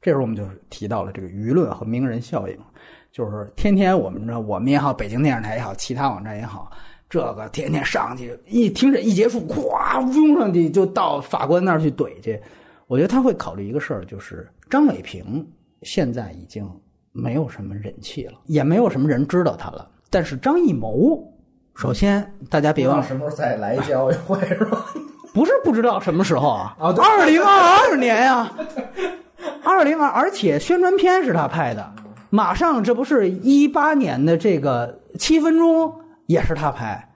[0.00, 2.58] 这时候我们就提到了这个舆论和名人效应，
[3.12, 6.68] 就是天天我们这我们也好，北京电视台也好，其他网站也好，
[7.08, 12.42] 这个天天上去一庭审一结束，咵拥上去就到法官那儿去怼去。
[12.88, 15.48] 我觉得他会考虑一个事儿，就是张伟平
[15.82, 16.68] 现在已经
[17.12, 19.88] 没有什么人气了，也没有什么人知道他了。
[20.10, 21.32] 但是张艺谋，
[21.76, 24.84] 首先大家别忘了什么时候再来一届奥运会是吧？
[25.32, 26.76] 不是不知道什么时候啊？
[26.78, 28.52] 二零二二年呀，
[29.64, 31.92] 二零二，而且宣传片是他拍的，
[32.30, 35.92] 马上这不是一八年的这个七分钟
[36.26, 37.08] 也是他拍，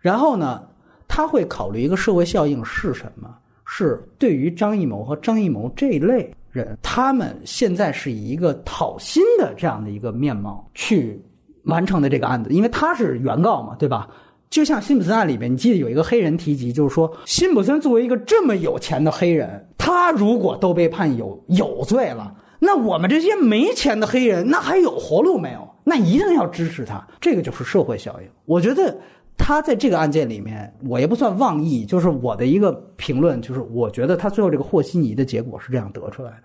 [0.00, 0.62] 然后呢，
[1.06, 3.28] 他会考虑一个社会效应是什么？
[3.64, 11.20] 是对于张艺谋和张艺谋这一类人，他们现在是以一个讨薪的这样的一个面貌去
[11.64, 14.08] 完成的这个案子，因为他是原告嘛，对吧？
[14.48, 25.68] 就像辛普森案里面，你记得有一个黑人提及，就是说辛普森作为一个这么有钱的黑人，他如果都被判有有罪了，那我们这些没钱的黑人，那还有活路没有？
[25.84, 28.28] 那一定要支持他，这个就是社会效应。
[28.44, 28.96] 我觉得
[29.36, 36.44] 他在这个案件里面，我也不算妄议，就是我的一个评论，就是我觉得他最后这个和稀泥的结果是这样得出来的，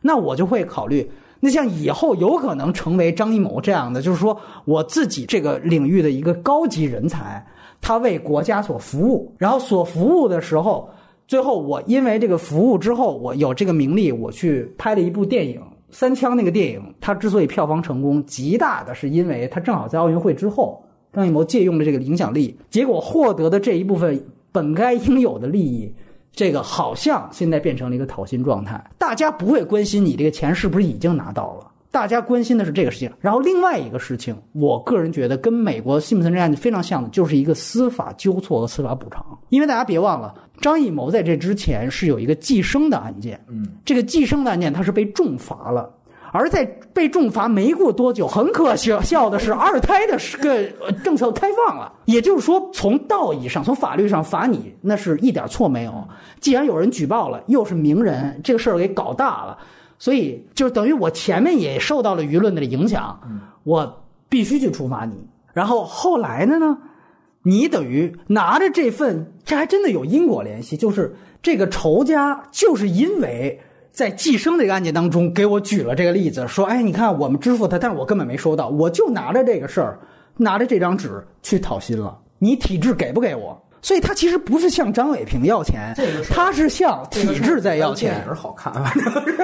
[0.00, 1.10] 那我就会考虑。
[1.40, 7.44] 那像以后有可能成为张艺谋这样的，就是说我自己这个领域的一个高级人才，
[7.80, 10.90] 他为国家所服务，然后所服务的时候，
[11.26, 15.60] 最后我因为这个服务之后，我有这个名利，我去拍了一部电影
[15.90, 20.82] 《三枪》那个电影，它之所以票房成功，极大的是因为它正好在奥运会之后，
[21.12, 24.20] 张艺谋借用了这个影响力，结果获得的这一部分
[24.50, 25.94] 本该应有的利益。
[26.32, 33.10] 这个好像现在变成了一个讨薪状态，大家不会关心你这个钱是不是已经拿到了，大家关心的是这个事情。
[33.20, 39.24] 然后另外一个事情，我个人觉得跟美国辛普森这案子非常像的，就是一个司法纠错和司法补偿。
[39.48, 45.90] 因为大家别忘了，张艺谋在这之前是有一个寄生的案件，嗯，这个寄生的案件他是被重罚了。
[46.32, 51.92] 而在被重罚没过多久，很可笑的是，二胎的个政策开放了。
[52.04, 55.92] 也就是说，从道义上、从法律上罚你，那是一点错没有。
[56.40, 59.58] 既然有人举报了，又是名人，这个事儿给搞大了，
[59.98, 63.18] 所以就等于我前面也受到了舆论的影响，
[63.64, 65.14] 我必须去处罚你。
[65.52, 66.76] 然后后来的呢，
[67.42, 73.60] 你等于拿着这份，这还真的有因果联系，就是这个仇家就是因为。
[73.98, 79.98] 在寄生这个案件当中，给我举了这个例子，说：“哎，你看，我们支付他，但是我根本没收到，我就拿着这个事儿，
[80.36, 82.16] 拿着这张纸去讨薪了。
[82.38, 83.60] 你体制给不给我？
[83.82, 85.92] 所以他其实不是向张伟平要钱，
[86.30, 88.14] 他是向体制在要钱。
[88.14, 88.72] 电影好看，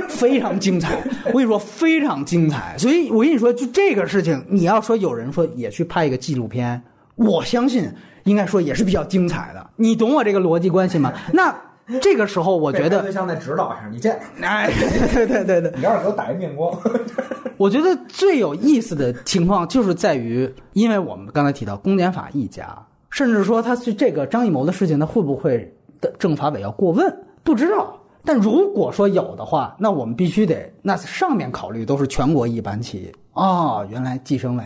[0.08, 1.02] 非常精彩。
[1.26, 2.76] 我跟你说，非常精彩。
[2.78, 6.80] 所以我跟你说，就这个事情，你要说有人说也去拍一个纪录片，
[7.16, 7.90] 我相信
[8.22, 9.68] 应该说也是比较精彩的。
[9.74, 11.12] 你懂我这个逻辑关系吗？
[11.32, 11.52] 那。
[12.00, 14.10] 这个时候，我觉得对象在指导上，你这，
[14.40, 14.70] 哎，
[15.12, 16.74] 对对对对， 你要是给我打一面光。
[17.56, 22.66] 我觉得最有意思的情况就是在于，因为我们刚才提到公检法一家，
[23.10, 27.16] 甚至说他是这个张艺谋的事情，他会不会的政法委要过问？
[27.42, 27.96] 不知道。
[28.24, 33.86] 但如果说有的话，那我们必须得，那上面考虑都是全国一般企业哦。
[33.90, 34.64] 原来计生委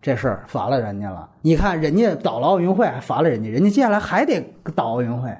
[0.00, 4.42] 这事儿罚了人家了，你看人家倒了奥运会还罚了人家，人家接下来还得
[4.74, 5.30] 倒奥运会。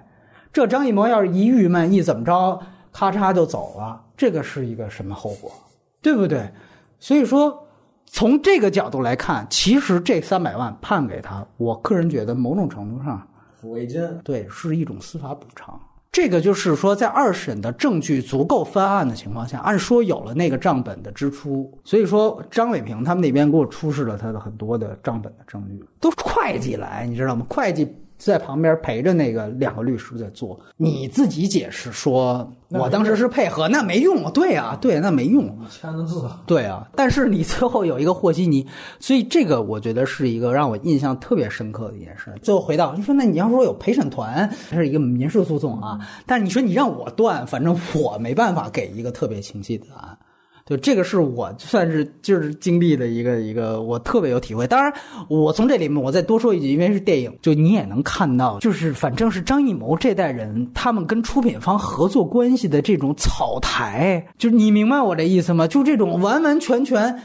[0.57, 2.59] 这张艺谋要是一郁闷一怎么着，
[2.91, 5.53] 咔嚓就走了，这个是一个什么后果？
[6.01, 6.51] 对不对？
[6.99, 7.63] 所以说，
[8.07, 13.21] 从这个角度来看，其实这三百万判给他，我个人觉得某种程度上
[13.63, 15.79] 抚慰金，对，是一种司法补偿。
[16.11, 27.45] 这个就是说，在二审的证据足够翻案的情况下，按说有了那个账本的支出，所以说张伟平他们那边给我出示了他的很多的账本的证据，都会计来，你知道吗？
[27.51, 27.95] 会计。
[28.17, 34.31] 在旁边陪着那个两个律师在做，你自己解释说，我当时是配合，那没用。
[34.33, 35.47] 对啊，对，那没用。
[35.71, 36.29] 签的字。
[36.47, 38.67] 对啊，但是你最后有一个和稀泥，
[38.99, 42.33] 所以这个我觉得是一个让我印象特别深刻的一件事。
[42.43, 50.19] 最后回到你说，那你要说有陪审团，这是一个民事诉讼啊，但是你说你让我断，反正我没办法给一个特别清晰的答案。
[50.67, 54.67] 就，这个是我算是就是经历的一个一个，我特别有体会。
[54.67, 54.93] 当然，
[55.29, 65.69] 我从这里面我再多说一句，因为是电影，就你也能看到，就是反正是张艺谋这代人，他们跟出品方合作关系的这种草台，就是你明白我这意思吗？
[65.69, 67.17] 就这种完完全全，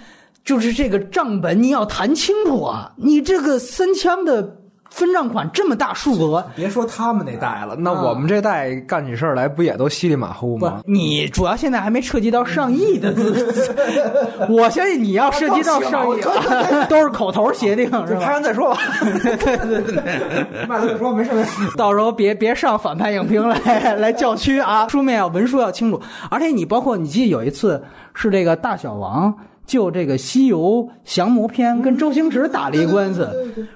[0.45, 4.60] 就是这个账本你要谈清楚啊，你这个三枪的。
[4.91, 10.81] 分账款这么大数额，别说他们那代了，那我们这代干起事儿来不也都稀里马虎吗？
[10.85, 13.73] 你主要现在还没涉及到上亿的 资，
[14.49, 16.21] 我相信你要涉及到上亿，
[16.89, 18.19] 都是口头协定，是吧？
[18.19, 18.77] 拍完再说吧。
[19.01, 21.61] 对对对，慢再说，没事没事。
[21.77, 27.81] 到时候别别上反派影评来来叫屈啊，书面要文书要清楚，而且你包括你记得有一次
[28.13, 29.33] 是这个大小王。
[29.65, 33.29] 就这个《西游降魔篇》跟周星驰打了一官司，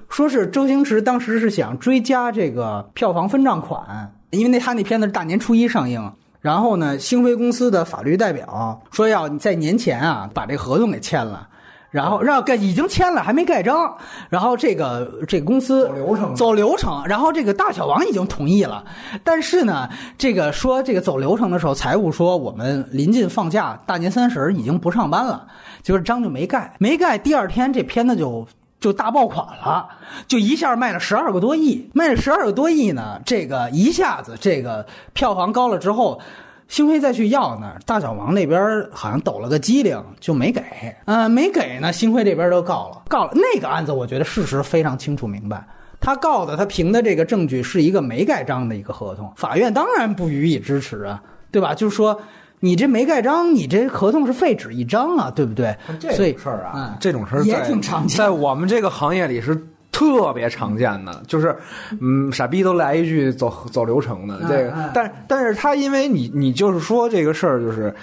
[0.09, 6.11] 说是周星驰当时是想追加这个票房分账款，因为那他那片子是大年初一上映。
[6.41, 11.47] 然后呢，星飞公司的法律代表说要在年前啊把这合同给签了，
[11.89, 13.97] 然后让盖已经签了还没盖章，
[14.29, 16.35] 然后这个这个公司走流程。
[16.35, 18.85] 走流程，然后这个大小王已经同意了，
[19.23, 25.47] 但是呢，这个说这个走流程的时候，财务说我们临近放假，大年三十已经不上班了。
[25.85, 28.47] 就是章就没盖，没盖，第二天这片子就
[28.79, 29.87] 就大爆款了，
[30.27, 33.21] 就一下卖了十二个多亿，卖了十二个多亿呢。
[33.23, 34.83] 这个一下子这个
[35.13, 36.19] 票房高了之后，
[36.67, 38.59] 星辉再去要呢，大小王那边
[38.91, 40.63] 好像抖了个机灵，就没给。
[41.05, 45.63] 嗯，没给呢，星辉这边都告了，告了那个案子，我觉得事实非常清楚明白，
[45.99, 51.21] 他告的他凭的这个证据是一个没盖章的一个合同，法院当然不予以支持啊，
[51.51, 51.75] 对吧？
[51.75, 52.19] 就是说。
[52.65, 55.77] 你这没盖章，你这合同是废纸一张啊，对不对？
[56.15, 59.55] 所以事儿啊，这种事儿也挺常见，在我们这个行业里是
[59.91, 61.21] 特别常见的。
[61.27, 61.55] 就是，
[62.01, 67.93] 嗯，傻逼都来一句走走流程的这个，但但是他因为你你就是说这个事儿，就是，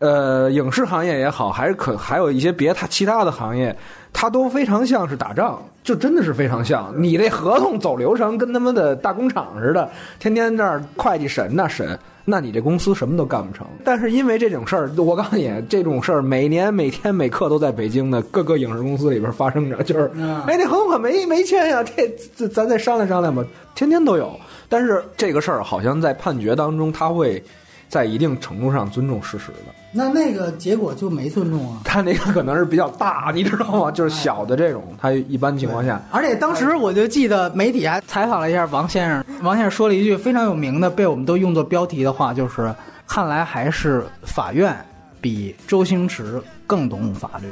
[0.00, 3.74] 呃，影视行业也好，还是可还有一些别他其他的行业，
[4.12, 6.92] 他都非常像是打仗，就真的是非常像。
[6.94, 11.98] 你这合同走流程，跟他妈的大工厂似的，天天这儿会计审那审。
[12.24, 13.66] 那你这公司什么都干不成。
[13.84, 19.82] 但是因为这种事儿，我告诉你，这种事儿每年每天每刻都在北京的各个影视公司里边发生着。
[19.82, 20.10] 就是，
[20.46, 23.44] 哎，那合同可没没签呀，这咱再商量商量吧。
[23.74, 24.38] 天天都有。
[24.68, 27.42] 但是这个事儿好像在判决当中，他会
[27.90, 29.74] 在一定程度上尊重事实的。
[29.92, 31.80] 那那个结果就没尊重啊？
[31.84, 33.90] 他那个可能是比较大，你知道吗？
[33.92, 36.00] 就是小的这种，他一般情况下。
[36.12, 42.72] 而且当时我就记得媒体还采访了一下王先生，王先生说了一句非常有名的，被我们都用作标题的话，就是
[43.06, 44.74] 看来还是法院
[45.20, 47.48] 比周星驰更懂法律。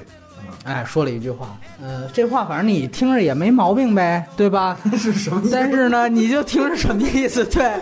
[0.69, 4.77] 哎，说了一句话，呃，这话反正你听着也没毛病呗，对吧？
[4.99, 5.43] 是什么？
[5.51, 7.43] 但是呢，你就听着什么意思？
[7.49, 7.73] 对，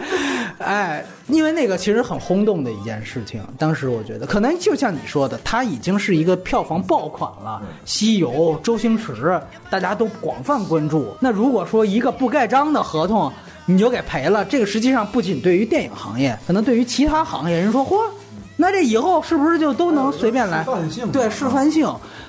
[0.59, 8.31] 哎，因为那个其实很轰动的一件事情，当时我觉得可能就像你说的，它已经是一个票房爆款了，《西游》
[8.61, 11.13] 周星驰，大家都广泛关注。
[11.19, 13.33] 那如果说一个不盖章的合同
[13.65, 17.97] 你就给赔了，这个实际上不仅对于电影行业，可能对于其他行业人说，嚯。
[18.59, 20.65] 那这以后是不是就都能随便来？
[21.13, 21.87] 对，示范性。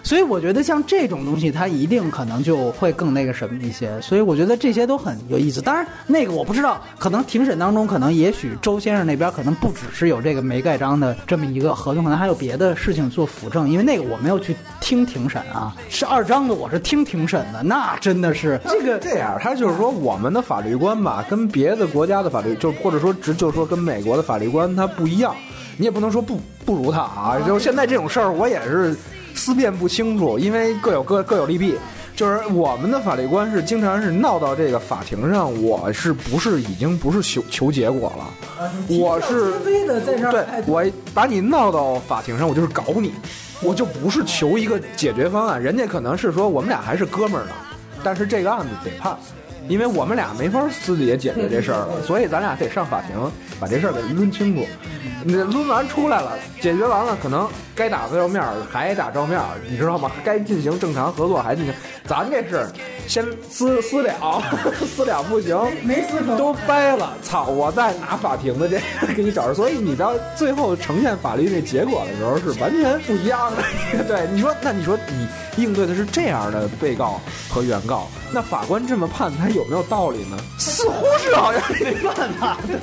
[0.07, 3.99] 所以我觉得像这种东西，它一定可能就会更那个什么一些。
[3.99, 5.61] 所以我觉得这些都很有意思。
[5.61, 13.69] 当然，那个我不知道，可能庭审当中，可能也许周先生那边可能不只是有这个没盖章的这么一个合同，可能还有别的事情做辅证。
[13.69, 19.37] 因为那个我没有去听庭审啊，是二章的，我是听庭审的，那真的是这个这样。
[19.41, 25.35] 他就是说，我们的法律观吧，跟别的国家的法律，就或者说直就是说跟美国的法律观它不一样。
[25.75, 27.37] 你也不能说不不如他啊！
[27.45, 28.95] 就现在这种事儿，我也是
[29.37, 31.77] 思辨不清楚，因为各有各各有利弊。
[32.15, 38.69] 就是我们的法律观是经常是闹到这个法庭上，我是不是已经不是求求结果了？
[38.89, 39.53] 我是
[40.31, 40.83] 对，我
[41.13, 43.13] 把你闹到法庭上，我就是搞你，
[43.61, 45.61] 我就不是求一个解决方案。
[45.61, 47.51] 人家可能是说我们俩还是哥们儿呢，
[48.03, 49.15] 但是这个案子得判。
[49.67, 54.65] 因为我们俩没法私底下解决这事儿了，所以咱俩得上法庭把这事儿给抡清楚。
[55.23, 58.41] 你抡完出来了，解决完了，可能该打照面
[58.71, 59.39] 还打照面，
[59.69, 60.11] 你知道吗？
[60.23, 61.73] 该进行正常合作还进行。
[62.05, 62.65] 咱这是
[63.07, 64.13] 先私私了，
[64.85, 67.13] 私了不行，没私都掰了。
[67.21, 67.47] 操！
[67.47, 68.79] 我再拿法庭的这
[69.15, 74.03] 给你找着，所以你到最后呈现法律这结果的时候是完全不一样的。
[74.07, 75.27] 对，你说那你说你
[75.61, 80.37] 应对的是这样的被告和原告，那法官这么判他有没有道理呢？
[80.57, 82.57] 似乎是好像没办法。
[82.67, 82.79] 对，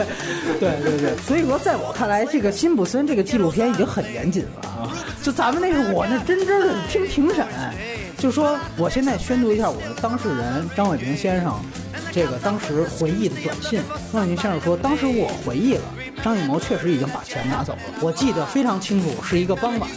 [0.61, 1.17] 对对对。
[1.19, 4.93] 所以说，在我看来，这个辛普森这个纪录片已经很严谨了啊。
[5.23, 7.47] 就咱们那个，我那真真的听庭审。
[8.19, 11.55] 就说我现在宣读一下我的当事人张伟平先生，
[12.15, 13.83] 这个当时回忆的短信。
[14.13, 15.83] 张伟平先生说，当时我回忆了，
[16.23, 17.81] 张艺谋确实已经把钱拿走了。
[18.01, 19.91] 我记得非常清楚，是一个傍晚，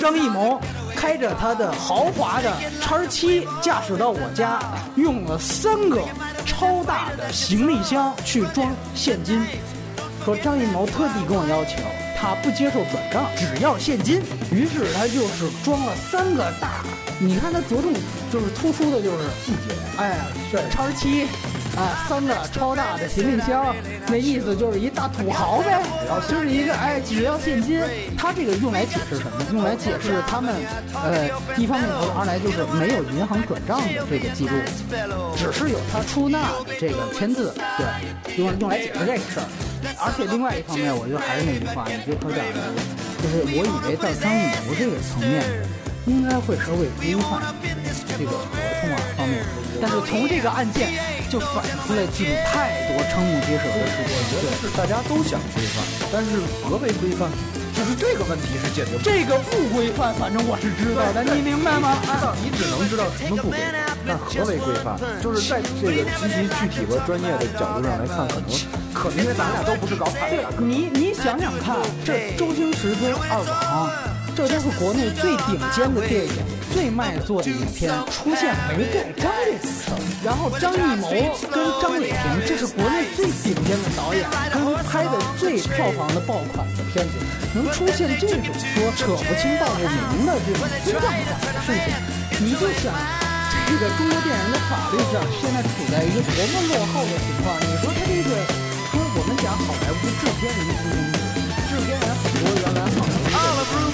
[0.00, 0.60] 张艺谋
[0.96, 4.60] 开着他的豪华的叉七驾驶到我家，
[4.96, 6.02] 用了三个
[6.44, 9.40] 超大的行李箱去装现金。
[10.24, 11.78] 说张艺谋特地跟我要求，
[12.22, 14.22] 他不接受转账，只要现金。
[14.52, 16.84] 于是他就是装了三个大。
[17.18, 17.92] 你看他着重
[18.32, 20.18] 就是突出的就是细节，哎，
[20.50, 21.24] 是叉七，
[21.76, 23.74] 啊，三个超大的行李箱，
[24.06, 25.80] 那意思就是一大土豪呗，
[26.28, 27.80] 就是一个哎，只要现金。
[28.16, 29.44] 他这个用来解释什么？
[29.52, 30.54] 用来解释他们，
[30.94, 34.54] 呃，一方面二来就是没有银行转账的这个记录，
[35.36, 39.46] 只是有他出纳的这个签字，对，用用来解释这个事儿。
[39.98, 42.58] 而且另外一方面，我就还是那句话，你就可讲的，
[43.22, 45.42] 就是我以为在张艺谋这个层面。
[46.04, 47.54] 应该会稍微规范
[48.18, 49.38] 这个合同啊方面，
[49.80, 50.90] 但是从这个案件
[51.30, 54.10] 就反映出来记录太多瞠目结舌的事情。
[54.10, 57.30] 我觉得是大家都想规范，但是何为规范？
[57.92, 61.96] 就是这个问题是解决不这个不规范，反正我是知道的，你明白吗？
[62.02, 63.96] 知道，你只能知道什么不规范。
[64.04, 64.96] 那何为规范？
[65.22, 68.48] 就是在这个极其具体和专业的角度上来看，可能
[68.94, 70.48] 可能因为咱俩都不是搞法律的。
[70.58, 74.11] 你你想想看，这周星驰跟二王。
[74.34, 76.32] 这都是国内最顶尖的电影，
[76.72, 80.00] 最卖座的影片，出现没盖章这种事儿。
[80.24, 81.10] 然后张艺谋
[81.52, 87.12] 跟张伟平，这是国内最顶尖的导演，他们拍的最票房的爆款的片子，
[87.52, 91.92] 能出现这种说扯不清道不明的这种尊重感的事情，
[92.40, 92.88] 你就想，
[93.68, 97.52] 这个中国电影的法律上现在处在一个多么落后的情况？
[97.60, 98.32] 你说他这个，
[98.88, 100.72] 说我们讲好莱坞制片人
[101.12, 101.21] 不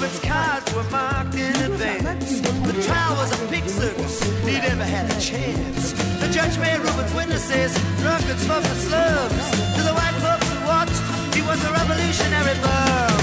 [0.08, 0.28] 公平。
[0.28, 2.40] All cards were marked in advance.
[2.40, 5.92] The trial was a big circus, he never had a chance.
[6.20, 9.46] The judge made Ruben's witnesses drunkards the slums.
[9.76, 11.00] To the white folks who watched,
[11.36, 13.20] he was a revolutionary bum.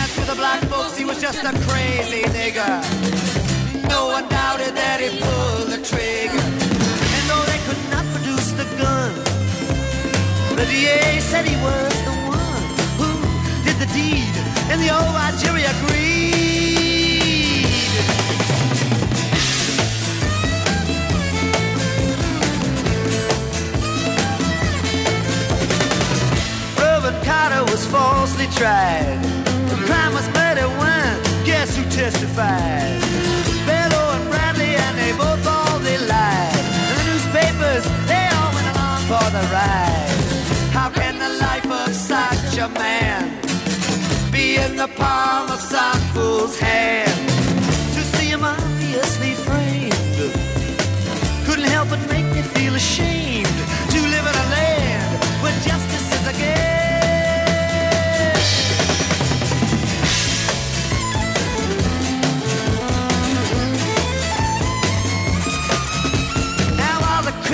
[0.00, 2.78] And to the black folks, he was just a crazy nigger.
[3.88, 6.46] No one doubted that he pulled the trigger.
[7.16, 9.12] And though they could not produce the gun,
[10.58, 12.64] the DA said he was the one
[13.00, 13.10] who
[13.66, 14.34] did the deed,
[14.70, 16.09] and the old Algeria agreed.
[28.40, 29.18] Falsely tried.
[29.68, 31.44] The crime was murder one.
[31.44, 33.00] Guess who testified?
[33.66, 36.64] Bellow and Bradley, and they both all they lied.
[36.90, 40.16] The newspapers, they all went along for the ride.
[40.72, 43.36] How can the life of such a man?
[44.32, 47.28] be in the palm of some fool's hand.
[47.94, 49.90] To see him obviously framed
[51.44, 53.39] couldn't help but make me feel ashamed